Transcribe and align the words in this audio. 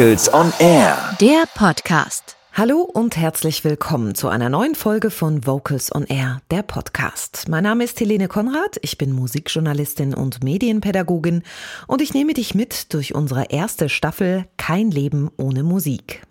Vocals 0.00 0.32
on 0.32 0.50
Air. 0.60 1.14
Der 1.20 1.44
Podcast. 1.54 2.38
Hallo 2.54 2.80
und 2.80 3.18
herzlich 3.18 3.64
willkommen 3.64 4.14
zu 4.14 4.28
einer 4.28 4.48
neuen 4.48 4.74
Folge 4.74 5.10
von 5.10 5.46
Vocals 5.46 5.94
on 5.94 6.04
Air, 6.04 6.40
der 6.50 6.62
Podcast. 6.62 7.50
Mein 7.50 7.64
Name 7.64 7.84
ist 7.84 8.00
Helene 8.00 8.26
Konrad, 8.26 8.78
ich 8.80 8.96
bin 8.96 9.12
Musikjournalistin 9.12 10.14
und 10.14 10.42
Medienpädagogin 10.42 11.42
und 11.86 12.00
ich 12.00 12.14
nehme 12.14 12.32
dich 12.32 12.54
mit 12.54 12.94
durch 12.94 13.14
unsere 13.14 13.50
erste 13.50 13.90
Staffel 13.90 14.46
Kein 14.56 14.90
Leben 14.90 15.30
ohne 15.36 15.64
Musik. 15.64 16.22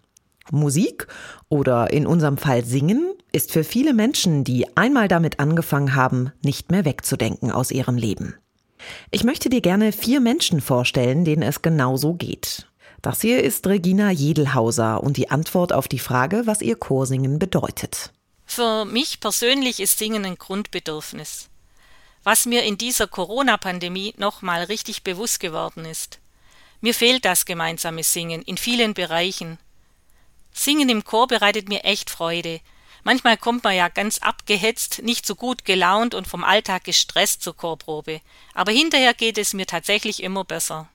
Musik 0.50 1.06
oder 1.48 1.94
in 1.94 2.08
unserem 2.08 2.40
Fall 2.40 2.66
Singen 2.66 3.14
ist 3.32 3.52
für 3.52 3.64
viele 3.64 3.94
Menschen, 3.94 4.44
die 4.44 4.66
einmal 4.78 5.08
damit 5.08 5.40
angefangen 5.40 5.94
haben, 5.94 6.32
nicht 6.42 6.72
mehr 6.72 6.86
wegzudenken 6.86 7.52
aus 7.52 7.70
ihrem 7.70 7.98
Leben. 7.98 8.34
Ich 9.12 9.24
möchte 9.24 9.48
dir 9.48 9.62
gerne 9.62 9.92
vier 9.92 10.22
Menschen 10.22 10.60
vorstellen, 10.60 11.24
denen 11.24 11.44
es 11.44 11.62
genauso 11.62 12.16
geht. 12.16 12.66
Das 13.02 13.22
hier 13.22 13.44
ist 13.44 13.66
Regina 13.66 14.12
Jedelhauser 14.12 15.02
und 15.02 15.16
die 15.16 15.32
Antwort 15.32 15.72
auf 15.72 15.88
die 15.88 16.00
Frage, 16.00 16.42
was 16.46 16.62
ihr 16.62 16.76
Chorsingen 16.76 17.40
bedeutet. 17.40 18.12
Für 18.46 18.84
mich 18.84 19.20
persönlich 19.20 19.80
ist 19.80 19.98
Singen 19.98 20.26
ein 20.26 20.38
Grundbedürfnis. 20.38 21.50
Was 22.24 22.46
mir 22.46 22.64
in 22.64 22.78
dieser 22.78 23.08
Corona-Pandemie 23.08 24.14
nochmal 24.18 24.64
richtig 24.64 25.04
bewusst 25.04 25.40
geworden 25.40 25.86
ist. 25.86 26.20
Mir 26.82 26.94
fehlt 26.94 27.24
das 27.24 27.46
gemeinsame 27.46 28.04
Singen 28.04 28.42
in 28.42 28.58
vielen 28.58 28.94
Bereichen. 28.94 29.60
Singen 30.52 30.90
im 30.90 31.06
Chor 31.06 31.28
bereitet 31.28 31.70
mir 31.70 31.86
echt 31.86 32.10
Freude. 32.10 32.60
Manchmal 33.04 33.38
kommt 33.38 33.64
man 33.64 33.76
ja 33.76 33.88
ganz 33.88 34.18
abgehetzt, 34.18 35.02
nicht 35.04 35.26
so 35.26 35.36
gut 35.36 35.64
gelaunt 35.64 36.16
und 36.16 36.28
vom 36.28 36.44
Alltag 36.44 36.84
gestresst 36.84 37.44
zur 37.44 37.56
Chorprobe. 37.56 38.20
Aber 38.54 38.74
hinterher 38.74 39.14
geht 39.14 39.38
es 39.38 39.54
mir 39.54 39.68
tatsächlich 39.68 40.22
immer 40.22 40.44
besser. 40.44 40.90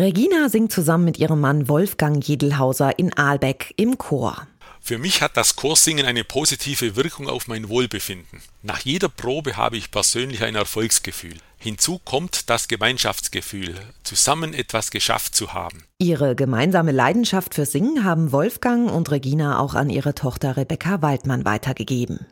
Regina 0.00 0.48
singt 0.48 0.72
zusammen 0.72 1.04
mit 1.04 1.18
ihrem 1.18 1.40
Mann 1.40 1.68
Wolfgang 1.68 2.26
Jedelhauser 2.26 2.98
in 2.98 3.12
Aalbeck 3.16 3.74
im 3.76 3.98
Chor. 3.98 4.46
Für 4.80 4.96
mich 4.96 5.20
hat 5.20 5.36
das 5.36 5.56
Chorsingen 5.56 6.06
eine 6.06 6.24
positive 6.24 6.96
Wirkung 6.96 7.28
auf 7.28 7.48
mein 7.48 7.68
Wohlbefinden. 7.68 8.40
Nach 8.62 8.78
jeder 8.78 9.10
Probe 9.10 9.58
habe 9.58 9.76
ich 9.76 9.90
persönlich 9.90 10.42
ein 10.42 10.54
Erfolgsgefühl. 10.54 11.36
Hinzu 11.58 12.00
kommt 12.02 12.48
das 12.48 12.66
Gemeinschaftsgefühl, 12.66 13.74
zusammen 14.02 14.54
etwas 14.54 14.90
geschafft 14.90 15.34
zu 15.34 15.52
haben. 15.52 15.84
Ihre 15.98 16.34
gemeinsame 16.34 16.92
Leidenschaft 16.92 17.54
für 17.54 17.66
Singen 17.66 18.02
haben 18.02 18.32
Wolfgang 18.32 18.90
und 18.90 19.10
Regina 19.10 19.60
auch 19.60 19.74
an 19.74 19.90
ihre 19.90 20.14
Tochter 20.14 20.56
Rebecca 20.56 21.02
Waldmann 21.02 21.44
weitergegeben. 21.44 22.26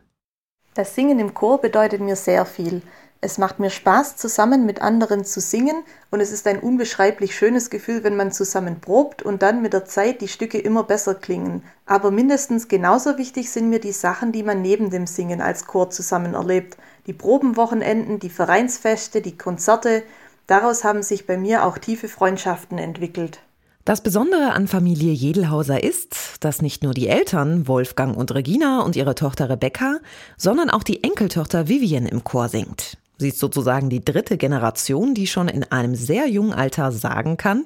Das 0.73 0.95
Singen 0.95 1.19
im 1.19 1.35
Chor 1.35 1.61
bedeutet 1.61 2.01
mir 2.01 2.15
sehr 2.15 2.47
viel. 2.47 2.81
Es 3.21 3.37
macht 3.37 3.59
mir 3.59 3.69
Spaß, 3.69 4.15
zusammen 4.15 4.65
mit 4.65 4.81
anderen 4.81 5.25
zu 5.25 5.41
singen 5.41 5.83
und 6.09 6.21
es 6.21 6.31
ist 6.31 6.47
ein 6.47 6.59
unbeschreiblich 6.59 7.35
schönes 7.35 7.69
Gefühl, 7.69 8.05
wenn 8.05 8.15
man 8.15 8.31
zusammen 8.31 8.79
probt 8.79 9.23
und 9.23 9.41
dann 9.41 9.61
mit 9.61 9.73
der 9.73 9.83
Zeit 9.83 10.21
die 10.21 10.29
Stücke 10.29 10.57
immer 10.57 10.83
besser 10.83 11.15
klingen. 11.15 11.63
Aber 11.85 12.11
mindestens 12.11 12.69
genauso 12.69 13.17
wichtig 13.17 13.51
sind 13.51 13.69
mir 13.69 13.79
die 13.79 13.91
Sachen, 13.91 14.31
die 14.31 14.43
man 14.43 14.61
neben 14.61 14.89
dem 14.89 15.05
Singen 15.05 15.41
als 15.41 15.67
Chor 15.67 15.89
zusammen 15.89 16.33
erlebt. 16.33 16.77
Die 17.07 17.13
Probenwochenenden, 17.13 18.19
die 18.19 18.29
Vereinsfeste, 18.29 19.21
die 19.21 19.37
Konzerte. 19.37 20.03
Daraus 20.47 20.85
haben 20.85 21.03
sich 21.03 21.27
bei 21.27 21.37
mir 21.37 21.65
auch 21.65 21.77
tiefe 21.77 22.07
Freundschaften 22.07 22.77
entwickelt. 22.77 23.39
Das 23.83 24.01
Besondere 24.01 24.53
an 24.53 24.67
Familie 24.67 25.11
Jedelhauser 25.11 25.83
ist, 25.83 26.15
dass 26.41 26.61
nicht 26.61 26.83
nur 26.83 26.93
die 26.93 27.07
Eltern 27.07 27.67
Wolfgang 27.67 28.15
und 28.15 28.33
Regina 28.33 28.81
und 28.81 28.95
ihre 28.95 29.15
Tochter 29.15 29.49
Rebecca, 29.49 29.97
sondern 30.37 30.69
auch 30.69 30.83
die 30.83 31.03
Enkeltochter 31.03 31.67
Vivian 31.67 32.05
im 32.05 32.23
Chor 32.23 32.49
singt. 32.49 32.98
Sie 33.19 33.29
ist 33.29 33.39
sozusagen 33.39 33.89
die 33.89 34.03
dritte 34.03 34.37
Generation, 34.37 35.13
die 35.13 35.27
schon 35.27 35.49
in 35.49 35.63
einem 35.65 35.93
sehr 35.93 36.27
jungen 36.27 36.53
Alter 36.53 36.91
sagen 36.91 37.37
kann, 37.37 37.65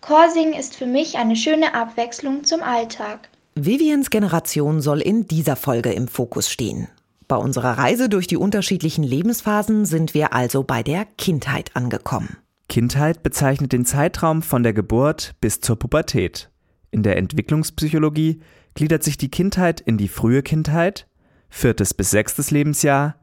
Chorsingen 0.00 0.52
ist 0.52 0.76
für 0.76 0.84
mich 0.84 1.16
eine 1.16 1.34
schöne 1.34 1.72
Abwechslung 1.72 2.44
zum 2.44 2.62
Alltag. 2.62 3.30
Vivians 3.54 4.10
Generation 4.10 4.82
soll 4.82 5.00
in 5.00 5.28
dieser 5.28 5.56
Folge 5.56 5.92
im 5.92 6.08
Fokus 6.08 6.50
stehen. 6.50 6.88
Bei 7.26 7.36
unserer 7.36 7.78
Reise 7.78 8.10
durch 8.10 8.26
die 8.26 8.36
unterschiedlichen 8.36 9.02
Lebensphasen 9.02 9.86
sind 9.86 10.12
wir 10.12 10.34
also 10.34 10.62
bei 10.62 10.82
der 10.82 11.06
Kindheit 11.16 11.70
angekommen. 11.74 12.36
Kindheit 12.68 13.22
bezeichnet 13.22 13.72
den 13.72 13.86
Zeitraum 13.86 14.42
von 14.42 14.62
der 14.62 14.74
Geburt 14.74 15.34
bis 15.40 15.60
zur 15.60 15.78
Pubertät. 15.78 16.50
In 16.90 17.02
der 17.02 17.16
Entwicklungspsychologie 17.16 18.40
gliedert 18.74 19.02
sich 19.02 19.16
die 19.16 19.30
Kindheit 19.30 19.80
in 19.80 19.96
die 19.96 20.08
frühe 20.08 20.42
Kindheit, 20.42 21.06
viertes 21.48 21.94
bis 21.94 22.10
sechstes 22.10 22.50
Lebensjahr, 22.50 23.16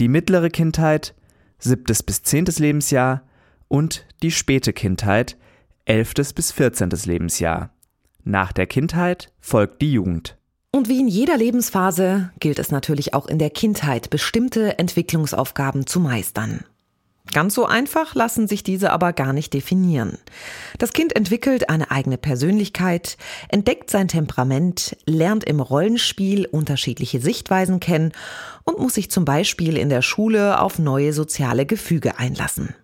die 0.00 0.08
mittlere 0.08 0.48
Kindheit, 0.48 1.14
siebtes 1.62 2.02
bis 2.02 2.22
zehntes 2.22 2.58
Lebensjahr 2.58 3.22
und 3.68 4.06
die 4.22 4.30
späte 4.30 4.72
Kindheit, 4.72 5.36
elftes 5.84 6.32
bis 6.32 6.52
vierzehntes 6.52 7.06
Lebensjahr. 7.06 7.70
Nach 8.24 8.52
der 8.52 8.66
Kindheit 8.66 9.32
folgt 9.40 9.82
die 9.82 9.92
Jugend. 9.92 10.36
Und 10.70 10.88
wie 10.88 11.00
in 11.00 11.08
jeder 11.08 11.36
Lebensphase 11.36 12.32
gilt 12.40 12.58
es 12.58 12.70
natürlich 12.70 13.14
auch 13.14 13.26
in 13.26 13.38
der 13.38 13.50
Kindheit, 13.50 14.10
bestimmte 14.10 14.78
Entwicklungsaufgaben 14.78 15.86
zu 15.86 16.00
meistern. 16.00 16.64
Ganz 17.32 17.54
so 17.54 17.64
einfach 17.64 18.14
lassen 18.14 18.46
sich 18.46 18.62
diese 18.62 18.92
aber 18.92 19.12
gar 19.12 19.32
nicht 19.32 19.54
definieren. 19.54 20.18
Das 20.78 20.92
Kind 20.92 21.16
entwickelt 21.16 21.70
eine 21.70 21.90
eigene 21.90 22.18
Persönlichkeit, 22.18 23.16
entdeckt 23.48 23.90
sein 23.90 24.08
Temperament, 24.08 24.96
lernt 25.06 25.44
im 25.44 25.60
Rollenspiel 25.60 26.46
unterschiedliche 26.46 27.20
Sichtweisen 27.20 27.80
kennen 27.80 28.12
und 28.64 28.78
muss 28.78 28.94
sich 28.94 29.10
zum 29.10 29.24
Beispiel 29.24 29.78
in 29.78 29.88
der 29.88 30.02
Schule 30.02 30.60
auf 30.60 30.78
neue 30.78 31.12
soziale 31.14 31.64
Gefüge 31.64 32.18
einlassen. 32.18 32.74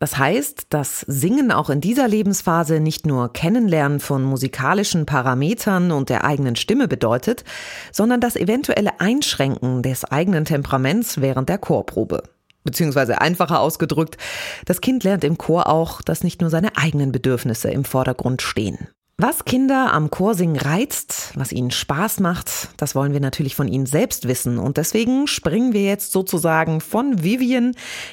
Das 0.00 0.16
heißt, 0.16 0.66
dass 0.70 1.00
Singen 1.08 1.50
auch 1.50 1.70
in 1.70 1.80
dieser 1.80 2.06
Lebensphase 2.06 2.78
nicht 2.78 3.04
nur 3.04 3.32
Kennenlernen 3.32 3.98
von 3.98 4.22
musikalischen 4.22 5.06
Parametern 5.06 5.90
und 5.90 6.08
der 6.08 6.24
eigenen 6.24 6.54
Stimme 6.54 6.86
bedeutet, 6.86 7.42
sondern 7.90 8.20
das 8.20 8.36
eventuelle 8.36 9.00
Einschränken 9.00 9.82
des 9.82 10.04
eigenen 10.04 10.44
Temperaments 10.44 11.20
während 11.20 11.48
der 11.48 11.58
Chorprobe. 11.58 12.22
Beziehungsweise 12.68 13.22
einfacher 13.22 13.60
ausgedrückt, 13.60 14.18
das 14.66 14.82
Kind 14.82 15.02
lernt 15.02 15.24
im 15.24 15.38
Chor 15.38 15.68
auch, 15.68 16.02
dass 16.02 16.22
nicht 16.22 16.42
nur 16.42 16.50
seine 16.50 16.76
eigenen 16.76 17.12
Bedürfnisse 17.12 17.70
im 17.70 17.86
Vordergrund 17.86 18.42
stehen. 18.42 18.88
Was 19.16 19.46
Kinder 19.46 19.94
am 19.94 20.10
Chorsingen 20.10 20.56
reizt, 20.56 21.32
was 21.34 21.50
ihnen 21.50 21.70
Spaß 21.70 22.20
macht, 22.20 22.68
das 22.76 22.94
wollen 22.94 23.14
wir 23.14 23.20
natürlich 23.20 23.56
von 23.56 23.68
ihnen 23.68 23.86
selbst 23.86 24.28
wissen. 24.28 24.58
Und 24.58 24.76
deswegen 24.76 25.26
springen 25.26 25.72
wir 25.72 25.82
jetzt 25.82 26.12
sozusagen 26.12 26.82
von 26.82 27.22
Vivian, 27.22 27.72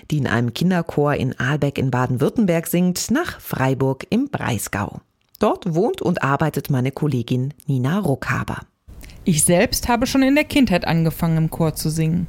die 0.10 0.20
in 0.20 0.28
einem 0.28 0.54
Kinderchor 0.54 1.16
in 1.16 1.38
Aalbeck 1.38 1.78
in 1.78 1.92
Baden-Württemberg 1.92 2.66
singt, 2.68 3.12
nach 3.12 3.42
Freiburg 3.42 4.08
im 4.10 4.30
Breisgau. 4.30 5.02
Dort 5.40 5.76
wohnt 5.76 6.02
und 6.02 6.24
arbeitet 6.24 6.70
meine 6.70 6.94
Kollegin 6.94 7.54
Nina 7.68 8.00
Ruckhaber. 8.00 8.62
Ich 9.26 9.44
selbst 9.44 9.90
habe 9.90 10.08
schon 10.08 10.24
in 10.24 10.36
der 10.36 10.46
Kindheit 10.46 10.88
angefangen, 10.88 11.36
im 11.36 11.50
Chor 11.50 11.76
zu 11.76 11.90
singen. 11.90 12.28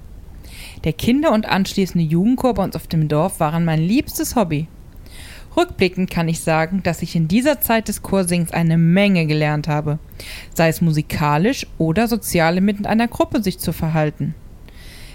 Der 0.85 0.93
Kinder- 0.93 1.33
und 1.33 1.47
anschließende 1.47 2.07
Jugendchor 2.07 2.55
bei 2.55 2.65
uns 2.65 2.77
auf 2.77 2.87
dem 2.87 3.09
Dorf 3.09 3.41
waren 3.41 3.65
mein 3.65 3.81
liebstes 3.81 4.37
Hobby. 4.37 4.69
Rückblickend 5.57 6.11
kann 6.11 6.29
ich 6.29 6.41
sagen, 6.41 6.83
dass 6.83 7.01
ich 7.01 7.17
in 7.17 7.29
dieser 7.29 7.61
Zeit 7.61 7.89
des 7.89 8.03
Chorsings 8.03 8.51
eine 8.51 8.77
Menge 8.77 9.27
gelernt 9.27 9.69
habe, 9.69 9.99
sei 10.53 10.69
es 10.69 10.83
musikalisch 10.83 11.67
oder 11.79 12.09
sozial 12.09 12.61
mit 12.61 12.87
einer 12.87 13.09
Gruppe 13.09 13.43
sich 13.43 13.59
zu 13.59 13.73
verhalten. 13.73 14.35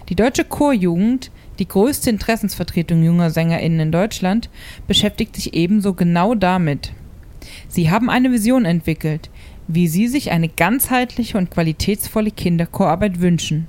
Die 0.10 0.16
deutsche 0.16 0.44
Chorjugend, 0.44 1.32
die 1.60 1.68
größte 1.68 2.10
Interessensvertretung 2.10 3.04
junger 3.04 3.30
SängerInnen 3.30 3.80
in 3.80 3.92
Deutschland, 3.92 4.50
beschäftigt 4.88 5.36
sich 5.36 5.54
ebenso 5.54 5.94
genau 5.94 6.34
damit. 6.34 6.92
Sie 7.68 7.92
haben 7.92 8.10
eine 8.10 8.32
Vision 8.32 8.66
entwickelt, 8.66 9.30
wie 9.68 9.88
sie 9.88 10.08
sich 10.08 10.32
eine 10.32 10.50
ganzheitliche 10.50 11.38
und 11.38 11.52
qualitätsvolle 11.52 12.32
Kinderchorarbeit 12.32 13.22
wünschen. 13.22 13.68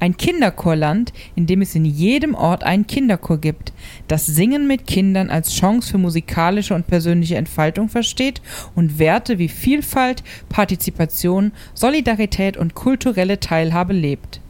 Ein 0.00 0.16
Kinderchorland, 0.16 1.12
in 1.34 1.46
dem 1.46 1.62
es 1.62 1.74
in 1.74 1.84
jedem 1.84 2.34
Ort 2.34 2.64
einen 2.64 2.86
Kinderchor 2.86 3.38
gibt, 3.38 3.72
das 4.08 4.26
Singen 4.26 4.66
mit 4.66 4.86
Kindern 4.86 5.30
als 5.30 5.54
Chance 5.54 5.90
für 5.90 5.98
musikalische 5.98 6.74
und 6.74 6.86
persönliche 6.86 7.36
Entfaltung 7.36 7.88
versteht 7.88 8.42
und 8.74 8.98
Werte 8.98 9.38
wie 9.38 9.48
Vielfalt, 9.48 10.22
Partizipation, 10.48 11.52
Solidarität 11.74 12.56
und 12.56 12.74
kulturelle 12.74 13.40
Teilhabe 13.40 13.92
lebt. 13.92 14.40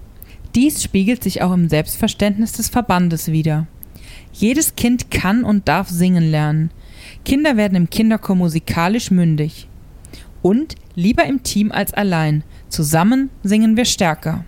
Dies 0.55 0.82
spiegelt 0.82 1.23
sich 1.23 1.43
auch 1.43 1.53
im 1.53 1.69
Selbstverständnis 1.69 2.53
des 2.53 2.69
Verbandes 2.69 3.32
wider. 3.32 3.67
Jedes 4.32 4.77
Kind 4.77 5.11
kann 5.11 5.44
und 5.44 5.69
darf 5.69 5.88
singen 5.88 6.31
lernen. 6.31 6.70
Kinder 7.25 7.56
werden 7.56 7.77
im 7.77 7.91
Kinderchor 7.91 8.37
musikalisch 8.37 9.11
mündig. 9.11 9.69
Und 10.43 10.75
lieber 10.94 11.25
im 11.25 11.43
Team 11.43 11.73
als 11.73 11.94
allein. 11.94 12.44
Zusammen 12.69 13.31
singen 13.43 13.77
wir 13.77 13.85
stärker. 13.85 14.44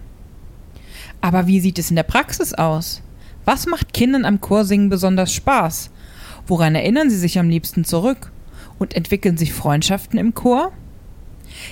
Aber 1.21 1.47
wie 1.47 1.61
sieht 1.61 1.79
es 1.79 1.91
in 1.91 1.97
der 1.97 2.03
Praxis 2.03 2.55
aus? 2.55 3.03
Was 3.45 3.67
macht 3.67 3.93
Kindern 3.93 4.25
am 4.25 4.41
Chorsingen 4.41 4.89
besonders 4.89 5.33
Spaß? 5.33 5.91
Woran 6.47 6.75
erinnern 6.75 7.11
sie 7.11 7.19
sich 7.19 7.39
am 7.39 7.49
liebsten 7.49 7.85
zurück? 7.85 8.33
Und 8.79 8.95
entwickeln 8.95 9.37
sich 9.37 9.53
Freundschaften 9.53 10.19
im 10.19 10.35
Chor? 10.35 10.73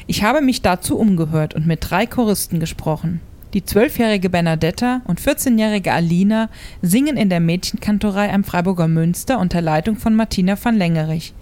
Ich 0.07 0.23
habe 0.23 0.41
mich 0.41 0.63
dazu 0.63 0.99
umgehört 0.99 1.55
und 1.55 1.67
mit 1.67 1.81
drei 1.83 2.07
Choristen 2.07 2.61
gesprochen. 2.61 3.21
Die 3.55 3.65
zwölfjährige 3.65 4.31
Bernadetta 4.31 5.03
und 5.05 5.21
14-jährige 5.21 5.93
Alina 5.93 6.49
singen 6.83 7.17
in 7.17 7.29
der 7.29 7.41
Mädchenkantorei 7.41 8.33
am 8.33 8.43
Freiburger 8.43 8.89
Münster 8.89 9.39
unter 9.39 9.61
Leitung 9.61 9.97
von 9.97 10.17
Martina 10.17 10.57
van 10.61 10.77
Lengerich. 10.77 11.35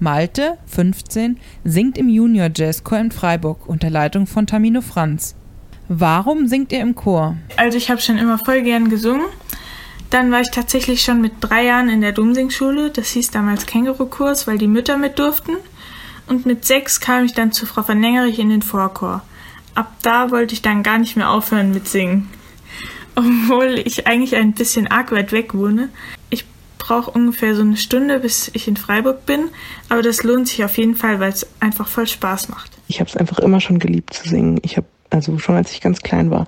Malte, 0.00 0.58
15, 0.66 1.38
singt 1.62 1.98
im 1.98 2.08
Junior 2.08 2.50
Jazzchor 2.52 2.98
in 2.98 3.12
Freiburg 3.12 3.68
unter 3.68 3.90
Leitung 3.90 4.26
von 4.26 4.48
Tamino 4.48 4.80
Franz. 4.80 5.36
Warum 5.94 6.46
singt 6.46 6.72
ihr 6.72 6.80
im 6.80 6.94
Chor? 6.94 7.36
Also 7.58 7.76
ich 7.76 7.90
habe 7.90 8.00
schon 8.00 8.16
immer 8.16 8.38
voll 8.38 8.62
gern 8.62 8.88
gesungen. 8.88 9.26
Dann 10.08 10.30
war 10.30 10.40
ich 10.40 10.50
tatsächlich 10.50 11.02
schon 11.02 11.20
mit 11.20 11.32
drei 11.40 11.66
Jahren 11.66 11.90
in 11.90 12.00
der 12.00 12.12
Domsingschule. 12.12 12.90
Das 12.90 13.10
hieß 13.10 13.30
damals 13.30 13.66
Känguru-Kurs, 13.66 14.46
weil 14.46 14.56
die 14.56 14.68
Mütter 14.68 14.96
mit 14.96 15.18
durften. 15.18 15.52
Und 16.26 16.46
mit 16.46 16.64
sechs 16.64 17.00
kam 17.00 17.26
ich 17.26 17.34
dann 17.34 17.52
zu 17.52 17.66
Frau 17.66 17.86
van 17.86 18.00
Lengerich 18.00 18.38
in 18.38 18.48
den 18.48 18.62
Vorchor. 18.62 19.22
Ab 19.74 19.92
da 20.00 20.30
wollte 20.30 20.54
ich 20.54 20.62
dann 20.62 20.82
gar 20.82 20.96
nicht 20.96 21.16
mehr 21.16 21.28
aufhören 21.28 21.74
mit 21.74 21.86
Singen. 21.86 22.30
Obwohl 23.14 23.78
ich 23.84 24.06
eigentlich 24.06 24.34
ein 24.36 24.54
bisschen 24.54 24.86
arg 24.86 25.12
weit 25.12 25.30
weg 25.30 25.52
wohne. 25.52 25.90
Ich 26.30 26.46
brauche 26.78 27.10
ungefähr 27.10 27.54
so 27.54 27.60
eine 27.60 27.76
Stunde, 27.76 28.18
bis 28.20 28.50
ich 28.54 28.66
in 28.66 28.78
Freiburg 28.78 29.26
bin. 29.26 29.50
Aber 29.90 30.00
das 30.00 30.22
lohnt 30.22 30.48
sich 30.48 30.64
auf 30.64 30.78
jeden 30.78 30.96
Fall, 30.96 31.20
weil 31.20 31.32
es 31.32 31.46
einfach 31.60 31.86
voll 31.86 32.06
Spaß 32.06 32.48
macht. 32.48 32.70
Ich 32.88 33.00
habe 33.00 33.10
es 33.10 33.16
einfach 33.16 33.38
immer 33.38 33.60
schon 33.60 33.78
geliebt 33.78 34.14
zu 34.14 34.28
singen. 34.28 34.58
Ich 34.62 34.76
habe, 34.76 34.86
also 35.12 35.38
schon 35.38 35.56
als 35.56 35.72
ich 35.72 35.80
ganz 35.80 36.00
klein 36.00 36.30
war, 36.30 36.46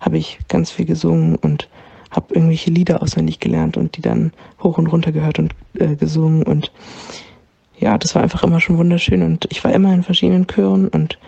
habe 0.00 0.18
ich 0.18 0.38
ganz 0.48 0.70
viel 0.70 0.86
gesungen 0.86 1.36
und 1.36 1.68
habe 2.10 2.34
irgendwelche 2.34 2.70
Lieder 2.70 3.02
auswendig 3.02 3.38
gelernt 3.38 3.76
und 3.76 3.96
die 3.96 4.00
dann 4.00 4.32
hoch 4.62 4.78
und 4.78 4.86
runter 4.86 5.12
gehört 5.12 5.38
und 5.38 5.54
äh, 5.78 5.94
gesungen. 5.94 6.42
Und 6.42 6.72
ja, 7.76 7.98
das 7.98 8.14
war 8.14 8.22
einfach 8.22 8.42
immer 8.42 8.60
schon 8.60 8.78
wunderschön. 8.78 9.22
Und 9.22 9.46
ich 9.50 9.62
war 9.62 9.72
immer 9.72 9.92
in 9.92 10.02
verschiedenen 10.02 10.46
Chören 10.46 10.88
und 10.88 11.18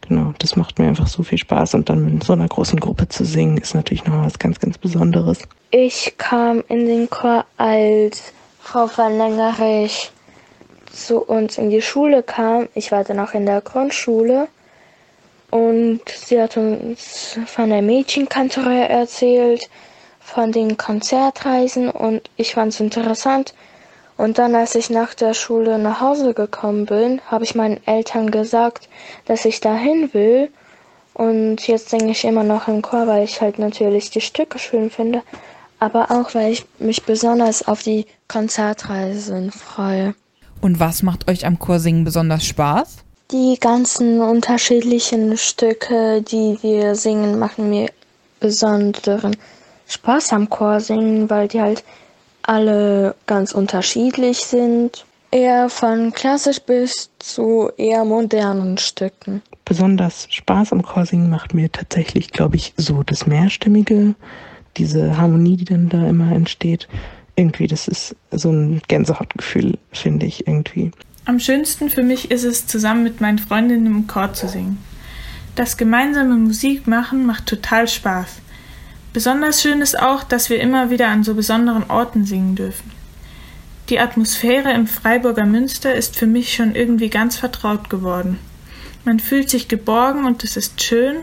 genau, 0.00 0.34
das 0.38 0.56
macht 0.56 0.78
mir 0.78 0.88
einfach 0.88 1.06
so 1.06 1.22
viel 1.22 1.38
Spaß. 1.38 1.74
Und 1.74 1.88
dann 1.88 2.12
mit 2.12 2.24
so 2.24 2.32
einer 2.32 2.48
großen 2.48 2.80
Gruppe 2.80 3.08
zu 3.08 3.24
singen, 3.24 3.56
ist 3.58 3.74
natürlich 3.74 4.04
noch 4.04 4.24
was 4.24 4.38
ganz, 4.38 4.58
ganz 4.58 4.78
Besonderes. 4.78 5.38
Ich 5.70 6.14
kam 6.18 6.64
in 6.68 6.86
den 6.86 7.08
Chor, 7.08 7.44
als 7.56 8.32
Frau 8.60 8.90
van 8.94 9.16
Lengerich 9.16 10.10
zu 10.90 11.20
uns 11.20 11.58
in 11.58 11.70
die 11.70 11.82
Schule 11.82 12.22
kam. 12.22 12.68
Ich 12.74 12.90
war 12.90 13.04
dann 13.04 13.20
auch 13.20 13.34
in 13.34 13.46
der 13.46 13.60
Grundschule. 13.60 14.48
Und 15.50 16.00
sie 16.08 16.40
hat 16.40 16.56
uns 16.56 17.38
von 17.46 17.70
der 17.70 17.82
Mädchenkantorei 17.82 18.82
erzählt, 18.82 19.68
von 20.20 20.50
den 20.50 20.76
Konzertreisen 20.76 21.88
und 21.88 22.28
ich 22.36 22.54
fand 22.54 22.72
es 22.72 22.80
interessant. 22.80 23.54
Und 24.16 24.38
dann, 24.38 24.54
als 24.54 24.74
ich 24.74 24.90
nach 24.90 25.14
der 25.14 25.34
Schule 25.34 25.78
nach 25.78 26.00
Hause 26.00 26.34
gekommen 26.34 26.86
bin, 26.86 27.20
habe 27.30 27.44
ich 27.44 27.54
meinen 27.54 27.80
Eltern 27.86 28.30
gesagt, 28.30 28.88
dass 29.26 29.44
ich 29.44 29.60
dahin 29.60 30.12
will. 30.14 30.50
Und 31.14 31.66
jetzt 31.66 31.90
singe 31.90 32.10
ich 32.10 32.24
immer 32.24 32.42
noch 32.42 32.66
im 32.66 32.82
Chor, 32.82 33.06
weil 33.06 33.24
ich 33.24 33.40
halt 33.40 33.58
natürlich 33.58 34.10
die 34.10 34.20
Stücke 34.20 34.58
schön 34.58 34.90
finde, 34.90 35.22
aber 35.78 36.10
auch, 36.10 36.34
weil 36.34 36.52
ich 36.52 36.66
mich 36.78 37.04
besonders 37.04 37.66
auf 37.66 37.82
die 37.82 38.06
Konzertreisen 38.28 39.52
freue. 39.52 40.14
Und 40.60 40.80
was 40.80 41.02
macht 41.02 41.28
euch 41.30 41.46
am 41.46 41.58
Chorsingen 41.58 42.04
besonders 42.04 42.44
Spaß? 42.44 43.05
Die 43.32 43.58
ganzen 43.58 44.20
unterschiedlichen 44.20 45.36
Stücke, 45.36 46.22
die 46.22 46.58
wir 46.62 46.94
singen, 46.94 47.40
machen 47.40 47.70
mir 47.70 47.90
besonderen 48.38 49.36
Spaß 49.88 50.32
am 50.32 50.48
Chorsingen, 50.48 51.28
weil 51.28 51.48
die 51.48 51.60
halt 51.60 51.82
alle 52.42 53.16
ganz 53.26 53.50
unterschiedlich 53.50 54.38
sind. 54.38 55.04
Eher 55.32 55.68
von 55.68 56.12
klassisch 56.12 56.60
bis 56.60 57.10
zu 57.18 57.68
eher 57.76 58.04
modernen 58.04 58.78
Stücken. 58.78 59.42
Besonders 59.64 60.28
Spaß 60.30 60.72
am 60.72 60.82
Chorsingen 60.82 61.28
macht 61.28 61.52
mir 61.52 61.70
tatsächlich, 61.70 62.30
glaube 62.30 62.54
ich, 62.54 62.74
so 62.76 63.02
das 63.02 63.26
Mehrstimmige, 63.26 64.14
diese 64.76 65.16
Harmonie, 65.16 65.56
die 65.56 65.64
dann 65.64 65.88
da 65.88 66.06
immer 66.06 66.30
entsteht. 66.30 66.86
Irgendwie, 67.34 67.66
das 67.66 67.88
ist 67.88 68.14
so 68.30 68.50
ein 68.50 68.80
Gänsehautgefühl, 68.86 69.78
finde 69.90 70.26
ich 70.26 70.46
irgendwie. 70.46 70.92
Am 71.26 71.40
schönsten 71.40 71.90
für 71.90 72.04
mich 72.04 72.30
ist 72.30 72.44
es, 72.44 72.68
zusammen 72.68 73.02
mit 73.02 73.20
meinen 73.20 73.40
Freundinnen 73.40 73.86
im 73.86 74.06
Chor 74.06 74.32
zu 74.32 74.48
singen. 74.48 74.78
Das 75.56 75.76
gemeinsame 75.76 76.36
Musik 76.36 76.86
machen 76.86 77.26
macht 77.26 77.46
total 77.46 77.88
Spaß. 77.88 78.36
Besonders 79.12 79.60
schön 79.60 79.80
ist 79.80 79.98
auch, 79.98 80.22
dass 80.22 80.50
wir 80.50 80.60
immer 80.60 80.88
wieder 80.88 81.08
an 81.08 81.24
so 81.24 81.34
besonderen 81.34 81.90
Orten 81.90 82.26
singen 82.26 82.54
dürfen. 82.54 82.92
Die 83.88 83.98
Atmosphäre 83.98 84.72
im 84.72 84.86
Freiburger 84.86 85.46
Münster 85.46 85.96
ist 85.96 86.14
für 86.16 86.28
mich 86.28 86.54
schon 86.54 86.76
irgendwie 86.76 87.10
ganz 87.10 87.36
vertraut 87.36 87.90
geworden. 87.90 88.38
Man 89.04 89.18
fühlt 89.18 89.50
sich 89.50 89.66
geborgen 89.66 90.26
und 90.26 90.44
es 90.44 90.56
ist 90.56 90.80
schön, 90.80 91.16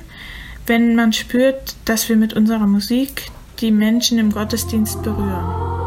wenn 0.68 0.96
man 0.96 1.14
spürt, 1.14 1.76
dass 1.86 2.10
wir 2.10 2.18
mit 2.18 2.34
unserer 2.34 2.68
Musik 2.68 3.28
die 3.62 3.72
Menschen 3.72 4.20
im 4.20 4.32
Gottesdienst 4.32 5.02
berühren. 5.02 5.83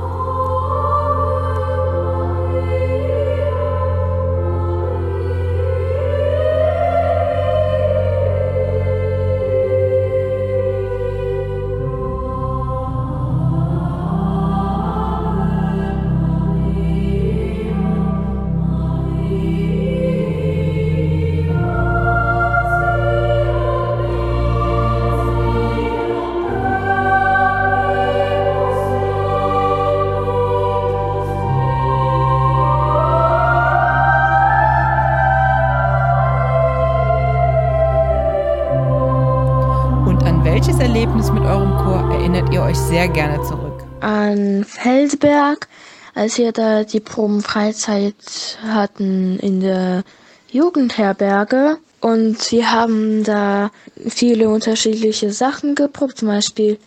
Sehr 42.96 43.08
gerne 43.08 43.42
zurück? 43.42 43.84
An 44.00 44.64
Felsberg, 44.64 45.68
als 46.14 46.38
wir 46.38 46.52
da 46.52 46.82
die 46.82 47.00
Probenfreizeit 47.00 48.58
hatten 48.62 49.38
in 49.38 49.60
der 49.60 50.02
Jugendherberge. 50.50 51.76
Und 52.00 52.50
wir 52.50 52.72
haben 52.72 53.22
da 53.22 53.70
viele 54.08 54.48
unterschiedliche 54.48 55.30
Sachen 55.30 55.74
geprobt, 55.74 56.16
zum 56.16 56.28
Beispiel 56.28 56.78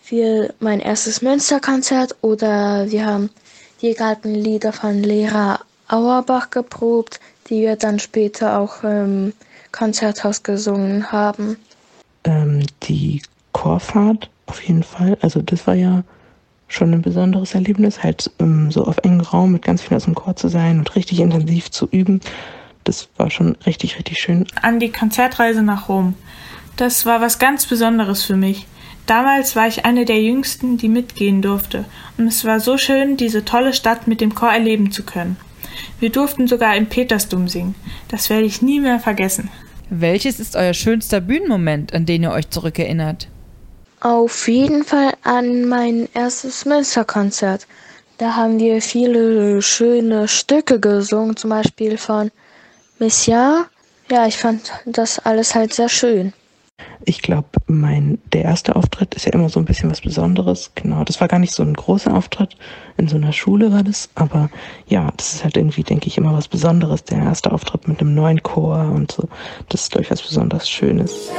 für 0.00 0.54
mein 0.58 0.80
erstes 0.80 1.20
Münsterkonzert 1.20 2.16
oder 2.22 2.90
wir 2.90 3.04
haben 3.04 3.28
die 3.82 3.92
Gartenlieder 3.92 4.72
von 4.72 5.02
Lehrer 5.02 5.60
Auerbach 5.86 6.48
geprobt, 6.48 7.20
die 7.50 7.60
wir 7.60 7.76
dann 7.76 7.98
später 7.98 8.58
auch 8.58 8.84
im 8.84 9.34
Konzerthaus 9.70 10.42
gesungen 10.42 11.12
haben 11.12 11.58
ähm, 12.24 12.64
die 12.84 13.22
Chorfahrt 13.52 14.30
auf 14.52 14.62
jeden 14.62 14.82
Fall. 14.82 15.16
Also 15.22 15.40
das 15.40 15.66
war 15.66 15.74
ja 15.74 16.04
schon 16.68 16.92
ein 16.92 17.00
besonderes 17.00 17.54
Erlebnis, 17.54 18.02
halt 18.02 18.30
ähm, 18.38 18.70
so 18.70 18.84
auf 18.84 18.98
engem 18.98 19.22
Raum 19.22 19.52
mit 19.52 19.62
ganz 19.62 19.80
vielen 19.80 19.96
aus 19.96 20.04
dem 20.04 20.14
Chor 20.14 20.36
zu 20.36 20.48
sein 20.48 20.78
und 20.78 20.94
richtig 20.94 21.20
intensiv 21.20 21.70
zu 21.70 21.88
üben. 21.90 22.20
Das 22.84 23.08
war 23.16 23.30
schon 23.30 23.56
richtig, 23.64 23.96
richtig 23.96 24.18
schön. 24.18 24.46
An 24.60 24.78
die 24.78 24.92
Konzertreise 24.92 25.62
nach 25.62 25.88
Rom. 25.88 26.14
Das 26.76 27.06
war 27.06 27.22
was 27.22 27.38
ganz 27.38 27.64
Besonderes 27.64 28.24
für 28.24 28.36
mich. 28.36 28.66
Damals 29.06 29.56
war 29.56 29.68
ich 29.68 29.86
eine 29.86 30.04
der 30.04 30.22
jüngsten, 30.22 30.76
die 30.76 30.88
mitgehen 30.88 31.40
durfte, 31.40 31.86
und 32.18 32.26
es 32.26 32.44
war 32.44 32.60
so 32.60 32.76
schön, 32.76 33.16
diese 33.16 33.44
tolle 33.44 33.72
Stadt 33.72 34.06
mit 34.06 34.20
dem 34.20 34.34
Chor 34.34 34.52
erleben 34.52 34.92
zu 34.92 35.02
können. 35.02 35.38
Wir 35.98 36.10
durften 36.10 36.46
sogar 36.46 36.76
im 36.76 36.86
Petersdom 36.86 37.48
singen. 37.48 37.74
Das 38.08 38.28
werde 38.28 38.44
ich 38.44 38.60
nie 38.60 38.80
mehr 38.80 39.00
vergessen. 39.00 39.48
Welches 39.88 40.38
ist 40.40 40.56
euer 40.56 40.74
schönster 40.74 41.22
Bühnenmoment, 41.22 41.94
an 41.94 42.04
den 42.04 42.22
ihr 42.22 42.32
euch 42.32 42.50
zurückerinnert? 42.50 43.28
Auf 44.02 44.48
jeden 44.48 44.82
Fall 44.82 45.12
an 45.22 45.68
mein 45.68 46.08
erstes 46.12 46.64
Münsterkonzert. 46.64 47.68
Da 48.18 48.34
haben 48.34 48.58
wir 48.58 48.82
viele 48.82 49.62
schöne 49.62 50.26
Stücke 50.26 50.80
gesungen, 50.80 51.36
zum 51.36 51.50
Beispiel 51.50 51.96
von 51.96 52.32
Messiah. 52.98 53.66
Ja, 54.10 54.26
ich 54.26 54.38
fand 54.38 54.72
das 54.86 55.20
alles 55.20 55.54
halt 55.54 55.72
sehr 55.72 55.88
schön. 55.88 56.32
Ich 57.04 57.22
glaube, 57.22 57.46
mein 57.68 58.18
der 58.32 58.42
erste 58.42 58.74
Auftritt 58.74 59.14
ist 59.14 59.24
ja 59.24 59.34
immer 59.34 59.48
so 59.48 59.60
ein 59.60 59.66
bisschen 59.66 59.88
was 59.88 60.00
Besonderes. 60.00 60.72
Genau, 60.74 61.04
das 61.04 61.20
war 61.20 61.28
gar 61.28 61.38
nicht 61.38 61.54
so 61.54 61.62
ein 61.62 61.74
großer 61.74 62.12
Auftritt. 62.12 62.56
In 62.96 63.06
so 63.06 63.14
einer 63.14 63.32
Schule 63.32 63.70
war 63.70 63.84
das, 63.84 64.08
aber 64.16 64.50
ja, 64.88 65.12
das 65.16 65.34
ist 65.34 65.44
halt 65.44 65.56
irgendwie, 65.56 65.84
denke 65.84 66.08
ich, 66.08 66.18
immer 66.18 66.32
was 66.32 66.48
Besonderes. 66.48 67.04
Der 67.04 67.18
erste 67.18 67.52
Auftritt 67.52 67.86
mit 67.86 68.00
einem 68.00 68.16
neuen 68.16 68.42
Chor 68.42 68.80
und 68.92 69.12
so. 69.12 69.28
Das 69.68 69.82
ist 69.82 69.94
durchaus 69.94 70.22
besonders 70.22 70.68
Schönes. 70.68 71.30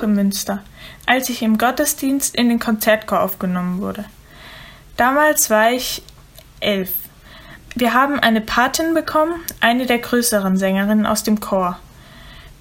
Auch 0.00 0.02
in 0.02 0.14
Münster, 0.14 0.62
als 1.06 1.28
ich 1.28 1.42
im 1.42 1.58
Gottesdienst 1.58 2.34
in 2.34 2.48
den 2.48 2.58
Konzertchor 2.58 3.20
aufgenommen 3.20 3.80
wurde. 3.80 4.04
Damals 4.96 5.50
war 5.50 5.70
ich 5.70 6.02
elf. 6.60 6.92
Wir 7.74 7.94
haben 7.94 8.18
eine 8.18 8.40
Patin 8.40 8.94
bekommen, 8.94 9.34
eine 9.60 9.86
der 9.86 9.98
größeren 9.98 10.56
Sängerinnen 10.56 11.06
aus 11.06 11.22
dem 11.22 11.40
Chor. 11.40 11.78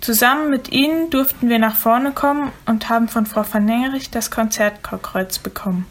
Zusammen 0.01 0.50
mit 0.50 0.72
ihnen 0.72 1.10
durften 1.10 1.50
wir 1.50 1.60
nach 1.60 1.75
vorne 1.75 2.12
kommen 2.12 2.51
und 2.65 2.89
haben 2.89 3.10
von 3.10 3.25
Frau 3.25 3.43
van 3.51 3.65
Nengerich 3.65 4.10
das 4.10 4.31
Konzertchorkreuz 4.31 5.39
bekommen. 5.39 5.86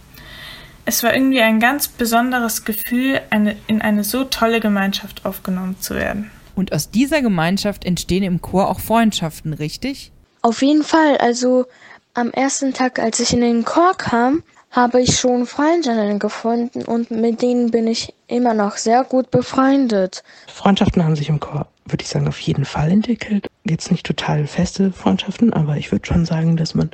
Es 0.87 1.03
war 1.03 1.13
irgendwie 1.13 1.43
ein 1.43 1.61
ganz 1.61 1.89
besonderes 1.89 2.65
Gefühl, 2.65 3.21
eine, 3.29 3.57
in 3.67 3.83
eine 3.83 4.05
so 4.05 4.25
tolle 4.25 4.61
Gemeinschaft 4.61 5.27
aufgenommen 5.27 5.77
zu 5.81 5.95
werden. 5.95 6.31
Und 6.55 6.73
aus 6.73 6.91
dieser 6.91 7.21
Gemeinschaft 7.21 7.85
entstehen 7.85 8.23
im 8.23 8.41
Chor 8.41 8.69
auch 8.69 8.81
Freundschaften, 8.81 9.53
richtig? 9.53 10.13
Auf 10.43 10.63
jeden 10.63 10.85
Fall. 10.85 11.17
Also 11.19 11.67
am 12.15 12.31
ersten 12.31 12.73
Tag, 12.75 12.99
als 12.99 13.21
ich 13.21 13.33
in 13.33 13.41
den 13.41 13.65
Chor 13.65 13.95
kam, 13.97 14.43
habe 14.71 15.01
ich 15.01 15.19
schon 15.19 15.47
Freundinnen 15.47 16.19
gefunden 16.19 16.83
und 16.83 17.11
mit 17.11 17.41
denen 17.41 17.71
bin 17.71 17.87
ich 17.87 18.13
immer 18.27 18.55
noch 18.55 18.77
sehr 18.77 19.03
gut 19.05 19.31
befreundet. 19.31 20.23
Freundschaften 20.47 21.03
haben 21.05 21.17
sich 21.17 21.29
im 21.31 21.41
Chor, 21.41 21.67
würde 21.87 22.03
ich 22.03 22.09
sagen, 22.09 22.29
auf 22.29 22.39
jeden 22.41 22.65
Fall 22.65 22.91
entwickelt. 22.91 23.47
Jetzt 23.65 23.91
nicht 23.91 24.05
total 24.05 24.47
feste 24.47 24.93
Freundschaften, 24.93 25.53
aber 25.53 25.77
ich 25.77 25.91
würde 25.91 26.07
schon 26.07 26.27
sagen, 26.27 26.57
dass 26.57 26.75
man 26.75 26.91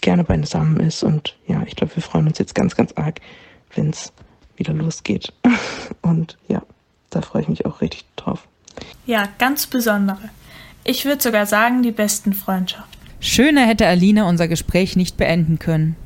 gerne 0.00 0.24
beisammen 0.24 0.80
ist 0.80 1.04
und 1.04 1.36
ja, 1.46 1.62
ich 1.66 1.76
glaube, 1.76 1.94
wir 1.94 2.02
freuen 2.02 2.26
uns 2.26 2.38
jetzt 2.38 2.54
ganz, 2.54 2.74
ganz 2.74 2.92
arg, 2.96 3.20
wenn 3.74 3.90
es 3.90 4.12
wieder 4.56 4.72
losgeht. 4.72 5.32
Und 6.02 6.36
ja, 6.48 6.62
da 7.10 7.22
freue 7.22 7.42
ich 7.42 7.48
mich 7.48 7.66
auch 7.66 7.80
richtig 7.80 8.04
drauf. 8.16 8.46
Ja, 9.06 9.28
ganz 9.38 9.66
besondere. 9.66 10.30
Ich 10.88 11.04
würde 11.04 11.20
sogar 11.20 11.46
sagen, 11.46 11.82
die 11.82 11.90
besten 11.90 12.32
Freundschaften. 12.32 12.96
Schöner 13.18 13.66
hätte 13.66 13.88
Alina 13.88 14.28
unser 14.28 14.46
Gespräch 14.46 14.94
nicht 14.94 15.16
beenden 15.16 15.58
können. 15.58 15.96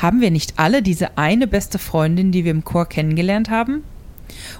Haben 0.00 0.20
wir 0.20 0.30
nicht 0.30 0.60
alle 0.60 0.80
diese 0.80 1.18
eine 1.18 1.48
beste 1.48 1.80
Freundin, 1.80 2.30
die 2.30 2.44
wir 2.44 2.52
im 2.52 2.62
Chor 2.62 2.86
kennengelernt 2.86 3.50
haben? 3.50 3.82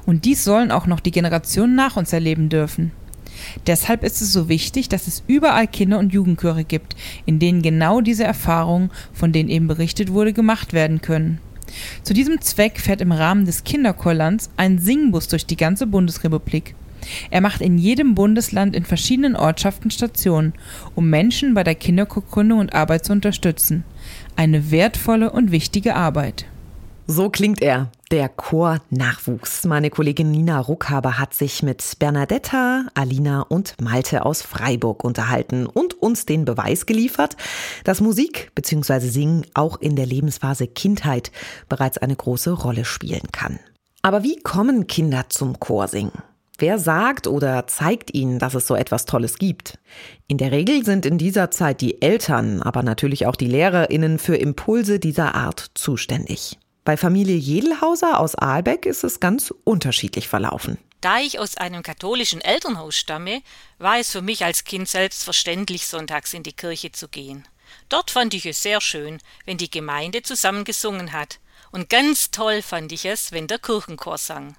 Und 0.05 0.25
dies 0.25 0.43
sollen 0.43 0.73
auch 0.73 0.87
noch 0.87 0.99
die 0.99 1.13
Generationen 1.13 1.77
nach 1.77 1.97
uns 1.97 2.13
erleben 2.13 2.49
dürfen. 2.49 2.91
Deshalb 3.69 4.03
ist 4.03 4.21
es 4.21 4.33
so 4.33 4.49
wichtig, 4.49 4.89
dass 4.89 5.07
es 5.07 5.23
überall 5.29 5.69
Kinder- 5.69 6.01
und 6.01 6.13
Jugendchöre 6.13 6.65
gibt, 6.65 6.97
in 7.25 7.39
denen 7.39 7.63
genau 7.63 8.01
diese 8.01 8.25
Erfahrungen, 8.25 8.91
von 9.13 9.31
denen 9.31 9.49
eben 9.49 9.69
berichtet 9.69 10.13
wurde, 10.13 10.33
gemacht 10.33 10.73
werden 10.73 11.03
können. 11.03 11.39
Zu 12.03 12.15
diesem 12.15 12.41
Zweck 12.41 12.81
fährt 12.81 13.01
im 13.01 13.13
Rahmen 13.13 13.47
des 13.47 13.63
Kinderchorlands 13.63 14.51
ein 14.57 14.79
Singbus 14.81 15.29
durch 15.29 15.47
die 15.47 15.57
ganze 15.57 15.87
Bundesrepublik. 15.87 16.75
Er 17.31 17.41
macht 17.41 17.61
in 17.61 17.79
jedem 17.79 18.15
Bundesland 18.15 18.75
in 18.75 18.85
verschiedenen 18.85 19.37
Ortschaften 19.37 19.91
Stationen, 19.91 20.55
um 20.95 21.11
Menschen 21.11 21.55
bei 21.55 21.65
der 21.65 21.75
Kinderchorgründung 21.75 22.59
und 22.59 22.75
Arbeit 22.75 23.05
zu 23.05 23.13
unterstützen. 23.13 23.85
Eine 24.37 24.71
wertvolle 24.71 25.31
und 25.31 25.53
wichtige 25.53 25.95
Arbeit. 25.95 26.47
So 27.09 27.31
klingt 27.31 27.61
er, 27.61 27.91
der 28.13 28.29
Chor-Nachwuchs. 28.29 29.65
Meine 29.65 29.91
Kollegin 29.91 30.31
Nina 30.31 30.61
Ruckhaber 30.61 31.19
hat 31.19 31.35
sich 31.35 31.63
mit 31.63 31.99
Bernadetta, 31.99 32.87
Alina 32.95 33.43
und 33.43 33.75
Malte 33.81 34.25
aus 34.25 34.41
Freiburg 34.41 35.03
unterhalten 35.03 35.67
und 35.67 36.01
uns 36.01 36.27
den 36.27 36.45
Beweis 36.45 36.87
geliefert, 36.87 37.37
dass 37.85 38.01
Musik 38.01 38.53
bzw. 38.55 39.01
Singen 39.01 39.47
auch 39.55 39.81
in 39.81 39.97
der 39.97 40.07
Lebensphase 40.07 40.69
Kindheit 40.69 41.33
bereits 41.69 41.99
eine 41.99 42.15
große 42.15 42.53
Rolle 42.53 42.85
spielen 42.85 43.33
kann. 43.33 43.59
Aber 44.03 44.23
wie 44.23 44.37
kommen 44.37 44.87
Kinder 44.87 45.27
zum 45.29 45.59
Chorsingen? 45.59 46.13
Wer 46.59 46.79
sagt 46.79 47.27
oder 47.27 47.67
zeigt 47.67 48.15
ihnen, 48.15 48.39
dass 48.39 48.55
es 48.55 48.67
so 48.67 48.75
etwas 48.75 49.05
Tolles 49.05 49.39
gibt? 49.39 49.79
In 50.29 50.39
der 50.39 50.53
Regel 50.53 50.85
sind 50.85 51.07
in 51.07 51.19
dieser 51.19 51.51
Zeit 51.51 51.81
die 51.81 52.03
Eltern, 52.03 52.63
aber 52.63 52.83
natürlich 52.83 53.27
auch 53.27 53.37
die 53.37 53.47
Lehrerinnen 53.47 54.19
für 54.19 54.37
Impulse 54.37 54.99
dieser 54.99 55.35
Art 55.35 55.71
zuständig. 55.75 56.59
Bei 56.85 56.97
Familie 56.97 57.37
Jedelhauser 57.37 58.19
aus 58.19 58.35
Aalbeck 58.35 58.87
ist 58.87 59.05
es 59.05 59.21
ganz 59.21 59.53
unterschiedlich 59.65 60.29
verlaufen. 60.29 60.79
Da 61.01 61.19
ich 61.19 61.39
aus 61.39 61.57
einem 61.57 61.83
katholischen 61.83 62.41
Elternhaus 62.41 62.97
stamme, 62.97 63.43
war 63.79 63.99
es 63.99 64.11
für 64.11 64.23
mich 64.23 64.45
als 64.45 64.65
Kind 64.65 64.89
selbstverständlich, 64.89 65.87
sonntags 65.87 66.33
in 66.33 66.45
die 66.45 66.53
Kirche 66.53 66.93
zu 66.93 67.09
gehen. 67.09 67.45
Dort 67.89 68.11
fand 68.11 68.35
ich 68.35 68.47
es 68.47 68.63
sehr 68.63 68.81
schön, 68.81 69.19
wenn 69.45 69.59
die 69.59 69.71
Gemeinde 69.71 70.23
zusammen 70.23 70.65
gesungen 70.65 71.13
hat, 71.13 71.41
und 71.73 71.89
ganz 71.89 72.31
toll 72.31 72.63
fand 72.63 72.93
ich 72.93 73.07
es, 73.07 73.33
wenn 73.33 73.47
der 73.47 73.59
Kirchenchor 73.59 74.19
sang. 74.19 74.57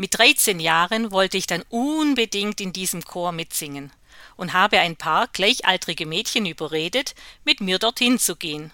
Mit 0.00 0.16
13 0.16 0.60
Jahren 0.60 1.10
wollte 1.10 1.36
ich 1.36 1.48
dann 1.48 1.64
unbedingt 1.70 2.60
in 2.60 2.72
diesem 2.72 3.04
Chor 3.04 3.32
mitsingen 3.32 3.90
und 4.36 4.52
habe 4.52 4.78
ein 4.78 4.94
paar 4.94 5.26
gleichaltrige 5.26 6.06
Mädchen 6.06 6.46
überredet, 6.46 7.16
mit 7.44 7.60
mir 7.60 7.80
dorthin 7.80 8.20
zu 8.20 8.36
gehen. 8.36 8.70